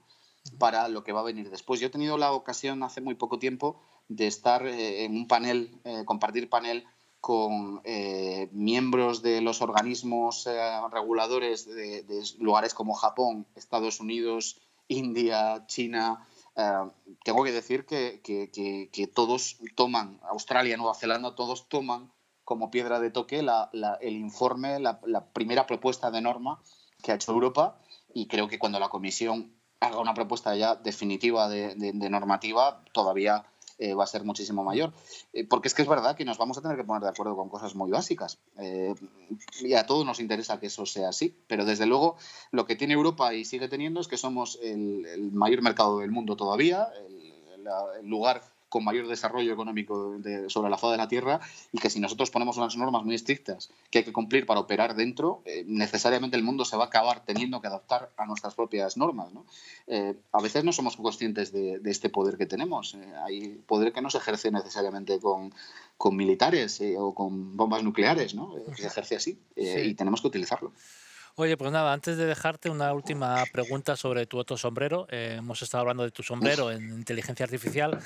para 0.50 0.88
lo 0.88 1.04
que 1.04 1.12
va 1.12 1.20
a 1.20 1.24
venir 1.24 1.50
después. 1.50 1.80
Yo 1.80 1.88
he 1.88 1.90
tenido 1.90 2.18
la 2.18 2.32
ocasión 2.32 2.82
hace 2.82 3.00
muy 3.00 3.14
poco 3.14 3.38
tiempo 3.38 3.80
de 4.08 4.26
estar 4.26 4.66
eh, 4.66 5.04
en 5.04 5.16
un 5.16 5.28
panel, 5.28 5.78
eh, 5.84 6.04
compartir 6.04 6.48
panel 6.48 6.84
con 7.20 7.80
eh, 7.84 8.48
miembros 8.52 9.22
de 9.22 9.40
los 9.40 9.60
organismos 9.60 10.48
reguladores 10.92 11.66
de, 11.66 12.04
lugares 12.38 12.74
como 12.74 12.94
Japón, 12.94 13.46
Estados 13.56 14.00
Unidos, 14.00 14.60
India, 14.86 15.64
China. 15.66 16.26
Tengo 17.24 17.44
que 17.44 17.52
decir 17.52 17.86
que, 17.86 18.20
que, 18.22 18.50
que, 18.92 19.06
todos 19.08 19.58
toman, 19.74 20.20
Australia, 20.22 20.76
Nueva 20.76 20.94
Zelanda, 20.94 21.34
todos 21.34 21.68
toman 21.68 22.10
como 22.48 22.70
piedra 22.70 22.98
de 22.98 23.10
toque 23.10 23.40
el 24.00 24.16
informe, 24.16 24.80
la, 24.80 25.00
primera 25.34 25.66
propuesta 25.66 26.10
de 26.10 26.22
norma 26.22 26.62
que 27.02 27.12
ha 27.12 27.16
hecho 27.16 27.32
Europa 27.32 27.78
y 28.14 28.26
creo 28.26 28.48
que 28.48 28.58
cuando 28.58 28.80
la 28.80 28.88
Comisión 28.88 29.52
haga 29.80 29.98
una 29.98 30.14
propuesta 30.14 30.54
ya 30.56 30.74
definitiva 30.76 31.48
de, 31.48 31.92
normativa, 32.10 32.82
todavía 32.92 33.44
eh, 33.78 33.94
va 33.94 34.04
a 34.04 34.08
ser 34.08 34.24
muchísimo 34.24 34.64
mayor. 34.64 34.92
Eh, 35.32 35.44
porque 35.44 35.68
es 35.68 35.74
que 35.74 35.82
es 35.82 35.88
verdad 35.88 36.16
que 36.16 36.24
nos 36.24 36.38
vamos 36.38 36.58
a 36.58 36.62
tener 36.62 36.76
que 36.76 36.84
poner 36.84 37.02
de 37.02 37.10
acuerdo 37.10 37.36
con 37.36 37.48
cosas 37.48 37.74
muy 37.74 37.90
básicas. 37.90 38.38
Eh, 38.58 38.94
y 39.60 39.74
a 39.74 39.86
todos 39.86 40.04
nos 40.04 40.20
interesa 40.20 40.58
que 40.58 40.66
eso 40.66 40.84
sea 40.84 41.10
así. 41.10 41.36
Pero 41.46 41.64
desde 41.64 41.86
luego 41.86 42.16
lo 42.50 42.66
que 42.66 42.76
tiene 42.76 42.94
Europa 42.94 43.34
y 43.34 43.44
sigue 43.44 43.68
teniendo 43.68 44.00
es 44.00 44.08
que 44.08 44.16
somos 44.16 44.58
el, 44.62 45.30
mayor 45.32 45.62
mercado 45.62 45.98
del 45.98 46.10
mundo 46.10 46.36
todavía, 46.36 46.88
el 48.00 48.08
lugar 48.08 48.42
con 48.68 48.84
mayor 48.84 49.08
desarrollo 49.08 49.52
económico 49.52 50.18
de, 50.18 50.48
sobre 50.50 50.70
la 50.70 50.78
faz 50.78 50.92
de 50.92 50.96
la 50.98 51.08
Tierra 51.08 51.40
y 51.72 51.78
que 51.78 51.90
si 51.90 52.00
nosotros 52.00 52.30
ponemos 52.30 52.56
unas 52.56 52.76
normas 52.76 53.04
muy 53.04 53.14
estrictas 53.14 53.70
que 53.90 53.98
hay 53.98 54.04
que 54.04 54.12
cumplir 54.12 54.46
para 54.46 54.60
operar 54.60 54.94
dentro, 54.94 55.42
eh, 55.44 55.64
necesariamente 55.66 56.36
el 56.36 56.42
mundo 56.42 56.64
se 56.64 56.76
va 56.76 56.84
a 56.84 56.86
acabar 56.86 57.24
teniendo 57.24 57.60
que 57.60 57.66
adaptar 57.66 58.10
a 58.16 58.26
nuestras 58.26 58.54
propias 58.54 58.96
normas. 58.96 59.32
¿no? 59.32 59.46
Eh, 59.86 60.14
a 60.32 60.42
veces 60.42 60.64
no 60.64 60.72
somos 60.72 60.96
conscientes 60.96 61.52
de, 61.52 61.78
de 61.78 61.90
este 61.90 62.08
poder 62.08 62.36
que 62.36 62.46
tenemos. 62.46 62.94
Eh, 62.94 63.12
hay 63.24 63.60
poder 63.66 63.92
que 63.92 64.02
no 64.02 64.10
se 64.10 64.18
ejerce 64.18 64.50
necesariamente 64.50 65.18
con, 65.20 65.54
con 65.96 66.16
militares 66.16 66.80
eh, 66.80 66.96
o 66.98 67.14
con 67.14 67.56
bombas 67.56 67.82
nucleares, 67.82 68.34
¿no? 68.34 68.54
se 68.76 68.86
ejerce 68.86 69.16
así 69.16 69.38
sí. 69.56 69.62
y 69.62 69.94
tenemos 69.94 70.20
que 70.20 70.28
utilizarlo. 70.28 70.72
Oye, 71.40 71.56
pues 71.56 71.70
nada, 71.70 71.92
antes 71.92 72.16
de 72.16 72.26
dejarte 72.26 72.68
una 72.68 72.92
última 72.92 73.44
pregunta 73.52 73.94
sobre 73.94 74.26
tu 74.26 74.38
otro 74.38 74.56
sombrero. 74.56 75.06
Eh, 75.08 75.36
hemos 75.38 75.62
estado 75.62 75.82
hablando 75.82 76.02
de 76.02 76.10
tu 76.10 76.24
sombrero 76.24 76.72
en 76.72 76.90
inteligencia 76.90 77.44
artificial, 77.44 78.00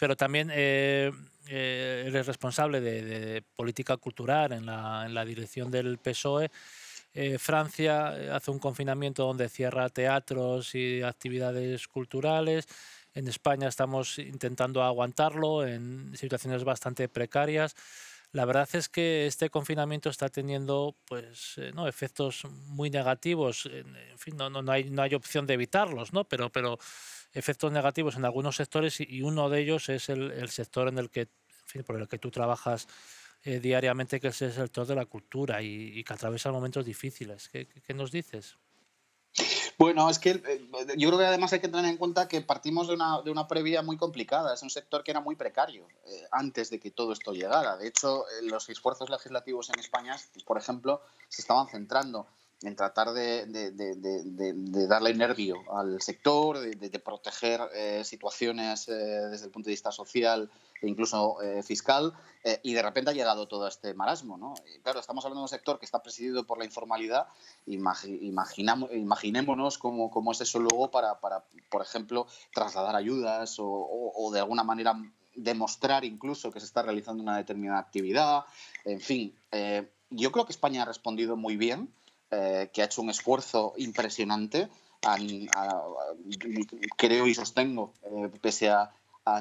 pero 0.00 0.16
también 0.16 0.50
eh, 0.50 1.12
eh, 1.46 2.04
eres 2.06 2.26
responsable 2.26 2.80
de, 2.80 3.02
de, 3.02 3.42
política 3.42 3.98
cultural 3.98 4.50
en 4.52 4.64
la, 4.64 5.04
en 5.04 5.12
la 5.12 5.26
dirección 5.26 5.70
del 5.70 5.98
PSOE. 5.98 6.50
Eh, 7.12 7.36
Francia 7.38 8.34
hace 8.34 8.50
un 8.50 8.58
confinamiento 8.58 9.26
donde 9.26 9.50
cierra 9.50 9.90
teatros 9.90 10.74
y 10.74 11.02
actividades 11.02 11.86
culturales. 11.86 12.66
En 13.12 13.28
España 13.28 13.68
estamos 13.68 14.18
intentando 14.18 14.82
aguantarlo 14.82 15.66
en 15.66 16.16
situaciones 16.16 16.64
bastante 16.64 17.06
precarias. 17.10 17.76
La 18.32 18.46
verdad 18.46 18.68
es 18.72 18.88
que 18.88 19.26
este 19.26 19.50
confinamiento 19.50 20.08
está 20.08 20.30
teniendo 20.30 20.94
pues, 21.04 21.54
eh, 21.58 21.72
¿no? 21.74 21.88
efectos 21.88 22.44
muy 22.68 22.88
negativos. 22.88 23.66
En 23.66 24.18
fin, 24.18 24.36
no, 24.36 24.48
no, 24.48 24.62
no, 24.62 24.72
hay, 24.72 24.88
no 24.88 25.02
hay 25.02 25.14
opción 25.14 25.46
de 25.46 25.54
evitarlos, 25.54 26.14
¿no? 26.14 26.24
pero, 26.24 26.48
pero 26.48 26.78
efectos 27.32 27.72
negativos 27.72 28.16
en 28.16 28.24
algunos 28.24 28.56
sectores 28.56 29.00
y, 29.00 29.22
uno 29.22 29.48
de 29.48 29.60
ellos 29.60 29.88
es 29.88 30.08
el, 30.08 30.30
el, 30.32 30.48
sector 30.50 30.88
en 30.88 30.98
el 30.98 31.10
que, 31.10 31.28
por 31.86 32.00
el 32.00 32.08
que 32.08 32.18
tú 32.18 32.30
trabajas 32.30 32.88
eh, 33.44 33.60
diariamente, 33.60 34.20
que 34.20 34.28
es 34.28 34.42
el 34.42 34.52
sector 34.52 34.86
de 34.86 34.94
la 34.94 35.06
cultura 35.06 35.62
y, 35.62 35.98
y 35.98 36.04
que 36.04 36.12
atraviesa 36.12 36.52
momentos 36.52 36.84
difíciles. 36.84 37.48
¿Qué, 37.48 37.66
qué 37.66 37.94
nos 37.94 38.10
dices? 38.10 38.56
Bueno, 39.80 40.10
es 40.10 40.18
que 40.18 40.32
eh, 40.32 40.68
yo 40.98 41.08
creo 41.08 41.18
que 41.18 41.24
además 41.24 41.54
hay 41.54 41.60
que 41.60 41.68
tener 41.68 41.86
en 41.86 41.96
cuenta 41.96 42.28
que 42.28 42.42
partimos 42.42 42.86
de 42.86 42.92
una, 42.92 43.22
de 43.22 43.30
una 43.30 43.48
previa 43.48 43.80
muy 43.80 43.96
complicada. 43.96 44.52
Es 44.52 44.62
un 44.62 44.68
sector 44.68 45.02
que 45.02 45.10
era 45.10 45.20
muy 45.20 45.36
precario 45.36 45.88
eh, 46.04 46.26
antes 46.32 46.68
de 46.68 46.78
que 46.78 46.90
todo 46.90 47.14
esto 47.14 47.32
llegara. 47.32 47.78
De 47.78 47.88
hecho, 47.88 48.28
eh, 48.28 48.42
los 48.42 48.68
esfuerzos 48.68 49.08
legislativos 49.08 49.70
en 49.70 49.80
España, 49.80 50.16
por 50.44 50.58
ejemplo, 50.58 51.00
se 51.30 51.40
estaban 51.40 51.66
centrando 51.68 52.26
en 52.62 52.76
tratar 52.76 53.12
de, 53.12 53.46
de, 53.46 53.70
de, 53.72 54.86
darle 54.86 55.14
nervio 55.14 55.56
al 55.72 56.00
sector, 56.02 56.58
de, 56.60 56.98
proteger 56.98 57.60
eh, 57.74 58.02
situaciones 58.04 58.88
eh, 58.88 58.92
desde 59.30 59.46
el 59.46 59.50
punto 59.50 59.68
de 59.68 59.72
vista 59.72 59.90
social 59.90 60.50
e 60.82 60.88
incluso 60.88 61.40
eh, 61.42 61.62
fiscal, 61.62 62.14
eh, 62.42 62.58
y 62.62 62.72
de 62.72 62.82
repente 62.82 63.10
ha 63.10 63.14
llegado 63.14 63.46
todo 63.48 63.66
este 63.66 63.94
marasmo. 63.94 64.36
¿no? 64.38 64.54
Y 64.74 64.80
claro, 64.80 65.00
estamos 65.00 65.24
hablando 65.24 65.40
de 65.40 65.44
un 65.44 65.48
sector 65.48 65.78
que 65.78 65.84
está 65.84 66.02
presidido 66.02 66.46
por 66.46 66.58
la 66.58 66.64
informalidad, 66.64 67.26
imaginamos, 67.66 68.90
imaginémonos 68.92 69.78
cómo, 69.78 70.10
cómo, 70.10 70.32
es 70.32 70.40
eso 70.40 70.58
luego 70.58 70.90
para, 70.90 71.20
para, 71.20 71.44
por 71.70 71.82
ejemplo, 71.82 72.26
trasladar 72.54 72.96
ayudas 72.96 73.56
o, 73.58 74.30
de 74.32 74.40
alguna 74.40 74.64
manera 74.64 74.94
demostrar 75.34 76.04
incluso 76.04 76.50
que 76.50 76.60
se 76.60 76.66
está 76.66 76.82
realizando 76.82 77.22
una 77.22 77.36
determinada 77.36 77.78
actividad. 77.78 78.44
En 78.84 79.00
fin, 79.00 79.34
eh, 79.52 79.88
yo 80.10 80.32
creo 80.32 80.44
que 80.44 80.52
España 80.52 80.82
ha 80.82 80.86
respondido 80.86 81.36
muy 81.36 81.56
bien 81.56 81.92
eh, 82.32 82.70
que 82.72 82.82
ha 82.82 82.84
hecho 82.84 83.02
un 83.02 83.10
esfuerzo 83.10 83.74
impresionante, 83.76 84.68
a, 85.02 85.16
creo 86.96 87.26
y 87.26 87.34
sostengo, 87.34 87.92
eh, 88.04 88.30
pese 88.40 88.70
a, 88.70 88.92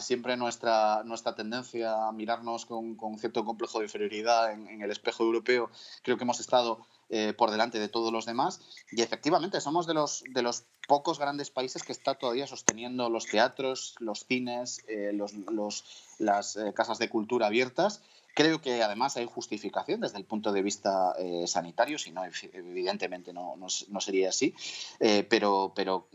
siempre 0.01 0.37
nuestra, 0.37 1.03
nuestra 1.03 1.35
tendencia 1.35 2.07
a 2.07 2.11
mirarnos 2.11 2.65
con, 2.65 2.95
cierto 3.17 3.43
complejo 3.43 3.79
de 3.79 3.85
inferioridad 3.85 4.51
en, 4.51 4.81
el 4.81 4.91
espejo 4.91 5.23
europeo, 5.23 5.71
creo 6.03 6.17
que 6.17 6.23
hemos 6.23 6.39
estado 6.39 6.85
eh, 7.09 7.33
por 7.35 7.49
delante 7.49 7.79
de 7.79 7.89
todos 7.89 8.11
los 8.11 8.25
demás. 8.25 8.61
Y 8.91 9.01
efectivamente 9.01 9.61
somos 9.61 9.87
de 9.87 9.95
los, 9.95 10.23
de 10.29 10.43
los 10.43 10.65
pocos 10.87 11.17
grandes 11.17 11.49
países 11.49 11.81
que 11.81 11.91
está 11.91 12.15
todavía 12.15 12.45
sosteniendo 12.45 13.09
los 13.09 13.25
teatros, 13.25 13.95
los 13.99 14.25
cines, 14.25 14.83
los, 15.13 15.83
las 16.19 16.57
casas 16.75 16.99
de 16.99 17.09
cultura 17.09 17.47
abiertas 17.47 18.01
Creo 18.39 18.61
que 18.61 18.81
además 18.81 19.17
hay 19.17 19.25
justificación 19.25 19.99
desde 19.99 20.17
el 20.17 20.23
punto 20.23 20.53
de 20.53 20.61
vista 20.61 21.13
eh, 21.19 21.45
sanitario, 21.45 21.99
si 21.99 22.11
no, 22.11 22.21
evidentemente 22.53 23.33
no, 23.33 23.57
no, 23.57 23.99
sería 23.99 24.29
así, 24.29 24.55
eh, 25.01 25.27
pero, 25.29 25.73
pero 25.75 26.07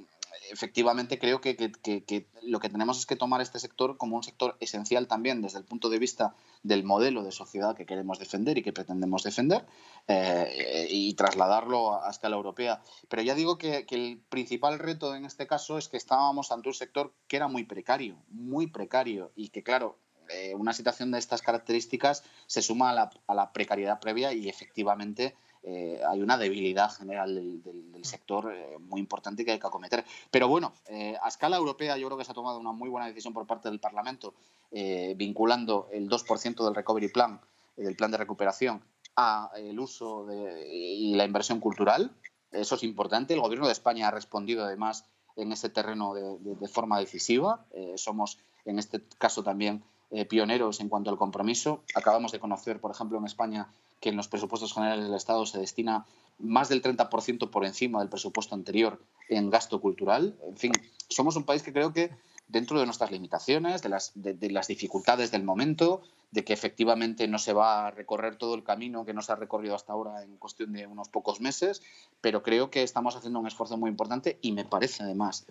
efectivamente 0.50 1.18
creo 1.18 1.42
que, 1.42 1.54
que, 1.54 2.26
lo 2.42 2.60
que 2.60 2.70
tenemos 2.70 2.98
es 2.98 3.04
que 3.04 3.16
tomar 3.16 3.42
este 3.42 3.58
sector 3.58 3.98
como 3.98 4.16
un 4.16 4.22
sector 4.22 4.56
esencial 4.60 5.06
también 5.06 5.42
desde 5.42 5.58
el 5.58 5.66
punto 5.66 5.90
de 5.90 5.98
vista 5.98 6.34
del 6.62 6.82
modelo 6.82 7.24
de 7.24 7.30
sociedad 7.30 7.76
que 7.76 7.84
queremos 7.84 8.18
defender 8.18 8.56
y 8.56 8.62
que 8.62 8.72
pretendemos 8.72 9.22
defender 9.22 9.66
eh, 10.08 10.86
y 10.88 11.12
trasladarlo 11.12 12.02
a, 12.02 12.10
escala 12.10 12.36
europea. 12.36 12.80
Pero 13.10 13.20
ya 13.20 13.34
digo 13.34 13.58
que, 13.58 13.84
el 13.90 14.22
principal 14.30 14.78
reto 14.78 15.14
en 15.14 15.26
este 15.26 15.46
caso 15.46 15.76
es 15.76 15.88
que 15.88 15.98
estábamos 15.98 16.50
ante 16.52 16.70
un 16.70 16.74
sector 16.74 17.12
que 17.28 17.36
era 17.36 17.48
muy 17.48 17.64
precario, 17.64 18.16
muy 18.30 18.66
precario 18.66 19.30
y 19.36 19.50
que 19.50 19.62
claro, 19.62 19.98
eh, 20.28 20.54
una 20.54 20.72
situación 20.72 21.10
de 21.10 21.18
estas 21.18 21.42
características 21.42 22.24
se 22.46 22.62
suma 22.62 22.90
a 22.90 22.94
la, 22.94 23.10
a 23.26 23.34
la 23.34 23.52
precariedad 23.52 24.00
previa 24.00 24.32
y 24.32 24.48
efectivamente 24.48 25.34
eh, 25.62 26.00
hay 26.06 26.20
una 26.20 26.36
debilidad 26.36 26.90
general 26.90 27.34
del, 27.34 28.04
sector 28.04 28.52
eh, 28.52 28.76
muy 28.78 29.00
importante 29.00 29.44
que 29.44 29.52
hay 29.52 29.58
que 29.58 29.66
acometer. 29.66 30.04
Pero 30.30 30.46
bueno, 30.46 30.74
a 31.22 31.26
escala 31.26 31.56
europea 31.56 31.96
yo 31.96 32.06
creo 32.06 32.18
que 32.18 32.24
se 32.24 32.32
ha 32.32 32.34
tomado 32.34 32.58
una 32.58 32.72
muy 32.72 32.90
buena 32.90 33.06
decisión 33.06 33.32
por 33.32 33.46
parte 33.46 33.70
del 33.70 33.80
Parlamento 33.80 34.34
vinculando 34.70 35.88
el 35.92 36.10
2% 36.10 36.64
del 36.64 36.74
Recovery 36.74 37.08
Plan, 37.08 37.40
del 37.76 37.96
plan 37.96 38.10
de 38.10 38.18
recuperación, 38.18 38.82
a 39.16 39.50
el 39.56 39.78
uso 39.78 40.26
de, 40.26 40.68
y 40.68 41.14
la 41.14 41.24
inversión 41.24 41.60
cultural. 41.60 42.10
Eso 42.50 42.74
es 42.74 42.82
importante. 42.82 43.32
El 43.32 43.40
Gobierno 43.40 43.66
de 43.66 43.72
España 43.72 44.08
ha 44.08 44.10
respondido 44.10 44.64
además 44.64 45.06
en 45.36 45.52
ese 45.52 45.70
terreno 45.70 46.12
de, 46.12 46.68
forma 46.68 46.98
decisiva. 46.98 47.64
Somos 47.94 48.38
en 48.64 48.78
este 48.78 49.00
caso 49.18 49.42
también 49.42 49.82
eh, 50.14 50.24
pioneros 50.24 50.78
en 50.78 50.88
cuanto 50.88 51.10
al 51.10 51.18
compromiso. 51.18 51.82
Acabamos 51.94 52.30
de 52.30 52.38
conocer, 52.38 52.78
por 52.78 52.92
ejemplo, 52.92 53.18
en 53.18 53.24
España, 53.24 53.66
que 54.00 54.10
en 54.10 54.16
los 54.16 54.28
presupuestos 54.28 54.72
generales 54.72 55.04
del 55.04 55.14
Estado 55.14 55.44
se 55.44 55.58
destina 55.58 56.06
más 56.38 56.68
del 56.68 56.82
30% 56.82 57.50
por 57.50 57.64
encima 57.64 57.98
del 57.98 58.08
presupuesto 58.08 58.54
anterior 58.54 59.00
en 59.28 59.50
gasto 59.50 59.80
cultural. 59.80 60.36
En 60.46 60.56
fin, 60.56 60.70
somos 61.08 61.34
un 61.34 61.42
país 61.42 61.64
que 61.64 61.72
creo 61.72 61.92
que 61.92 62.10
dentro 62.46 62.78
de 62.78 62.86
nuestras 62.86 63.10
limitaciones, 63.10 63.82
de 63.82 63.88
las, 63.88 64.12
de, 64.14 64.34
de 64.34 64.50
las 64.52 64.68
dificultades 64.68 65.32
del 65.32 65.42
momento, 65.42 66.02
de 66.34 66.42
que 66.42 66.52
efectivamente 66.52 67.28
no 67.28 67.38
se 67.38 67.52
va 67.52 67.86
a 67.86 67.90
recorrer 67.92 68.34
todo 68.34 68.56
el 68.56 68.64
camino 68.64 69.04
que 69.04 69.14
no 69.14 69.22
se 69.22 69.30
ha 69.30 69.36
recorrido 69.36 69.76
hasta 69.76 69.92
ahora 69.92 70.24
en 70.24 70.36
cuestión 70.36 70.72
de 70.72 70.84
unos 70.84 71.08
pocos 71.08 71.40
meses, 71.40 71.80
pero 72.20 72.42
creo 72.42 72.70
que 72.70 72.82
estamos 72.82 73.14
haciendo 73.14 73.38
un 73.38 73.46
esfuerzo 73.46 73.76
muy 73.76 73.88
importante 73.88 74.36
y 74.42 74.50
me 74.50 74.64
parece 74.64 75.04
además 75.04 75.46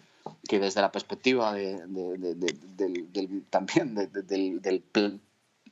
que 0.45 0.59
desde 0.59 0.81
la 0.81 0.91
perspectiva 0.91 1.53
de, 1.53 1.87
del, 1.87 3.45
también 3.49 3.95
del, 3.95 4.83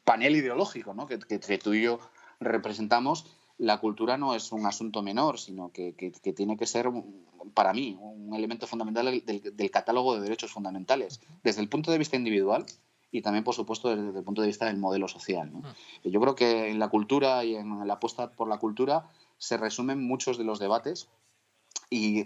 panel 0.05 0.35
ideológico 0.37 0.93
¿no? 0.93 1.07
que, 1.07 1.19
que, 1.19 1.57
tú 1.57 1.73
y 1.73 1.83
yo 1.83 1.99
representamos, 2.39 3.25
la 3.57 3.79
cultura 3.79 4.17
no 4.17 4.33
es 4.33 4.53
un 4.53 4.65
asunto 4.65 5.01
menor, 5.01 5.39
sino 5.39 5.73
que, 5.73 5.93
que 5.93 6.33
tiene 6.33 6.55
que 6.55 6.65
ser, 6.65 6.89
para 7.53 7.73
mí, 7.73 7.97
un 7.99 8.33
elemento 8.33 8.65
fundamental 8.65 9.21
del 9.25 9.71
catálogo 9.71 10.15
de 10.15 10.21
derechos 10.21 10.53
fundamentales. 10.53 11.19
Desde 11.43 11.59
el 11.59 11.67
punto 11.67 11.91
de 11.91 11.97
vista 11.97 12.15
individual, 12.15 12.65
y 13.11 13.21
también, 13.21 13.43
por 13.43 13.53
supuesto, 13.53 13.89
desde 13.89 14.19
el 14.19 14.23
punto 14.23 14.41
de 14.41 14.47
vista 14.47 14.65
del 14.65 14.77
modelo 14.77 15.07
social. 15.07 15.51
¿no? 15.51 15.61
Ah. 15.65 15.75
Yo 16.03 16.19
creo 16.21 16.35
que 16.35 16.69
en 16.69 16.79
la 16.79 16.89
cultura 16.89 17.43
y 17.43 17.55
en 17.55 17.85
la 17.87 17.95
apuesta 17.95 18.31
por 18.31 18.47
la 18.47 18.57
cultura 18.57 19.09
se 19.37 19.57
resumen 19.57 20.01
muchos 20.01 20.37
de 20.37 20.43
los 20.43 20.59
debates 20.59 21.09
y, 21.89 22.25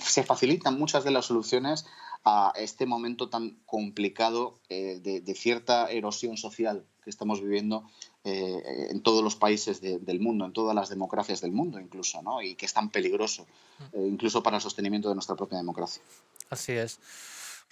se 0.00 0.24
facilitan 0.24 0.78
muchas 0.78 1.04
de 1.04 1.12
las 1.12 1.26
soluciones 1.26 1.86
a 2.24 2.52
este 2.56 2.86
momento 2.86 3.28
tan 3.28 3.60
complicado 3.66 4.58
eh, 4.68 4.98
de, 5.00 5.34
cierta 5.34 5.88
erosión 5.90 6.36
social 6.36 6.84
que 7.04 7.10
estamos 7.10 7.40
viviendo 7.40 7.84
eh, 8.24 8.88
en 8.90 9.02
todos 9.02 9.22
los 9.22 9.36
países 9.36 9.80
del 9.80 10.20
mundo, 10.20 10.46
en 10.46 10.52
todas 10.52 10.74
las 10.74 10.88
democracias 10.88 11.42
del 11.42 11.52
mundo 11.52 11.78
incluso, 11.78 12.22
¿no? 12.22 12.42
y 12.42 12.54
que 12.54 12.66
es 12.66 12.72
tan 12.72 12.90
peligroso, 12.90 13.46
ah. 13.78 13.90
eh, 13.92 14.08
incluso 14.10 14.42
para 14.42 14.56
el 14.56 14.62
sostenimiento 14.62 15.10
de 15.10 15.14
nuestra 15.14 15.36
propia 15.36 15.58
democracia. 15.58 16.02
Así 16.50 16.72
es. 16.72 16.98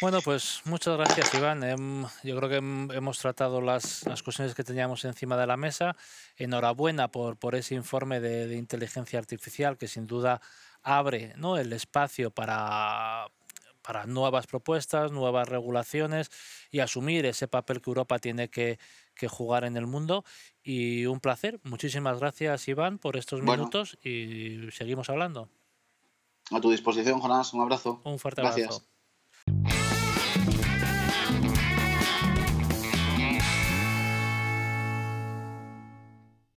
Bueno, 0.02 0.18
pues 0.20 0.62
muchas 0.64 0.96
gracias, 0.96 1.32
Iván. 1.32 1.62
Em, 1.62 2.04
yo 2.24 2.36
creo 2.36 2.48
que 2.48 2.56
hemos 2.56 3.18
tratado 3.20 3.60
las, 3.60 4.02
cuestiones 4.24 4.52
que 4.52 4.64
teníamos 4.64 5.04
encima 5.04 5.36
de 5.36 5.46
la 5.46 5.56
mesa. 5.56 5.94
Enhorabuena 6.36 7.06
por, 7.06 7.36
por 7.36 7.54
ese 7.54 7.76
informe 7.76 8.18
de, 8.18 8.56
inteligencia 8.56 9.20
artificial 9.20 9.78
que 9.78 9.86
sin 9.86 10.08
duda 10.08 10.40
abre 10.82 11.34
¿no? 11.36 11.56
el 11.56 11.72
espacio 11.72 12.32
para, 12.32 13.28
para 13.80 14.06
nuevas 14.06 14.48
propuestas, 14.48 15.12
nuevas 15.12 15.48
regulaciones 15.48 16.32
y 16.72 16.80
asumir 16.80 17.24
ese 17.24 17.46
papel 17.46 17.80
que 17.80 17.90
Europa 17.90 18.18
tiene 18.18 18.50
que, 18.50 18.80
jugar 19.28 19.62
en 19.62 19.76
el 19.76 19.86
mundo. 19.86 20.24
Y 20.64 21.06
un 21.06 21.20
placer. 21.20 21.60
Muchísimas 21.62 22.18
gracias, 22.18 22.66
Iván, 22.66 22.98
por 22.98 23.16
estos 23.16 23.40
minutos 23.40 23.96
y 24.02 24.68
seguimos 24.72 25.08
hablando. 25.10 25.48
A 26.50 26.60
tu 26.60 26.72
disposición, 26.72 27.20
Jonás. 27.20 27.54
Un 27.54 27.60
abrazo. 27.60 28.02
Un 28.02 28.18
fuerte 28.18 28.40
abrazo. 28.40 28.82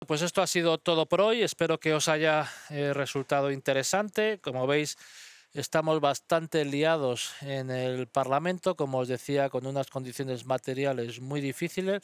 Pues 0.06 0.22
esto 0.22 0.42
ha 0.42 0.46
sido 0.46 0.78
todo 0.78 1.06
por 1.06 1.20
hoy. 1.20 1.42
Espero 1.42 1.78
que 1.78 1.94
os 1.94 2.08
haya 2.08 2.50
eh, 2.70 2.92
resultado 2.92 3.50
interesante. 3.50 4.38
Como 4.42 4.66
veis, 4.66 4.98
estamos 5.52 6.00
bastante 6.00 6.64
liados 6.64 7.32
en 7.40 7.70
el 7.70 8.08
Parlamento, 8.08 8.76
como 8.76 8.98
os 8.98 9.08
decía, 9.08 9.48
con 9.48 9.66
unas 9.66 9.88
condiciones 9.88 10.46
materiales 10.46 11.20
muy 11.20 11.40
difíciles. 11.40 12.02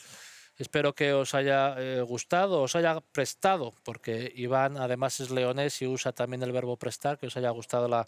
Espero 0.57 0.95
que 0.95 1.13
os 1.13 1.35
haya 1.35 1.75
eh, 1.79 2.01
gustado, 2.03 2.63
os 2.63 2.77
haya 2.77 3.01
prestado, 3.01 3.75
porque 3.83 4.33
Iván 4.37 4.77
además 4.77 5.21
es 5.21 5.31
leonés 5.31 5.83
y 5.83 5.87
usa 5.87 6.13
también 6.13 6.43
el 6.43 6.53
verbo 6.53 6.77
prestar, 6.77 7.19
que 7.19 7.27
os 7.27 7.37
haya 7.37 7.51
gustado 7.51 7.89
la, 7.89 8.07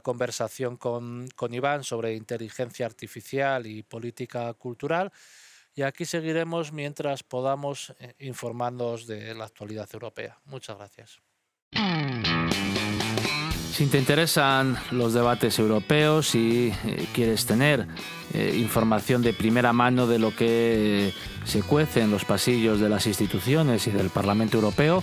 conversación 0.00 0.76
con, 0.76 1.28
con 1.34 1.52
Iván 1.52 1.84
sobre 1.84 2.14
inteligencia 2.14 2.86
artificial 2.86 3.66
y 3.66 3.82
política 3.82 4.54
cultural. 4.54 5.12
Y 5.74 5.82
aquí 5.82 6.04
seguiremos 6.04 6.72
mientras 6.72 7.22
podamos 7.22 7.94
eh, 7.98 8.14
informarnos 8.18 9.06
de 9.06 9.34
la 9.34 9.44
actualidad 9.44 9.88
europea. 9.92 10.38
Muchas 10.44 10.76
gracias. 10.76 11.20
Si 13.72 13.86
te 13.86 13.98
interesan 13.98 14.76
los 14.90 15.14
debates 15.14 15.58
europeos 15.58 16.34
y 16.34 16.68
eh, 16.84 17.08
quieres 17.14 17.46
tener 17.46 17.86
eh, 18.34 18.54
información 18.58 19.22
de 19.22 19.32
primera 19.32 19.72
mano 19.72 20.06
de 20.06 20.18
lo 20.18 20.36
que 20.36 21.14
se 21.44 21.62
cuece 21.62 22.02
en 22.02 22.10
los 22.10 22.26
pasillos 22.26 22.80
de 22.80 22.90
las 22.90 23.06
instituciones 23.06 23.86
y 23.86 23.90
del 23.90 24.10
Parlamento 24.10 24.58
Europeo, 24.58 25.02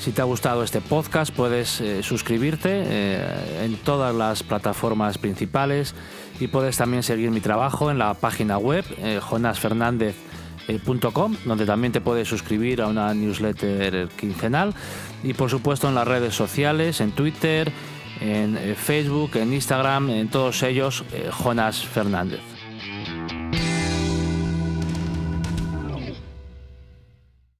si 0.00 0.12
te 0.12 0.20
ha 0.20 0.24
gustado 0.24 0.64
este 0.64 0.80
podcast 0.80 1.32
puedes 1.32 1.82
suscribirte 2.02 3.64
en 3.64 3.76
todas 3.76 4.14
las 4.14 4.42
plataformas 4.42 5.18
principales 5.18 5.94
y 6.40 6.48
puedes 6.48 6.76
también 6.76 7.04
seguir 7.04 7.30
mi 7.30 7.40
trabajo 7.40 7.90
en 7.90 7.98
la 7.98 8.14
página 8.14 8.58
web 8.58 8.84
eh, 8.98 9.20
jonasfernandez.com, 9.22 11.36
donde 11.44 11.66
también 11.66 11.92
te 11.92 12.00
puedes 12.00 12.26
suscribir 12.26 12.80
a 12.80 12.86
una 12.86 13.12
newsletter 13.12 14.08
quincenal 14.18 14.72
y 15.22 15.34
por 15.34 15.50
supuesto 15.50 15.86
en 15.88 15.94
las 15.94 16.08
redes 16.08 16.34
sociales, 16.34 17.02
en 17.02 17.12
Twitter, 17.12 17.70
en 18.20 18.56
eh, 18.56 18.74
Facebook, 18.74 19.36
en 19.36 19.52
Instagram, 19.52 20.08
en 20.10 20.28
todos 20.28 20.62
ellos, 20.62 21.04
eh, 21.12 21.28
Jonas 21.30 21.84
Fernández. 21.84 22.40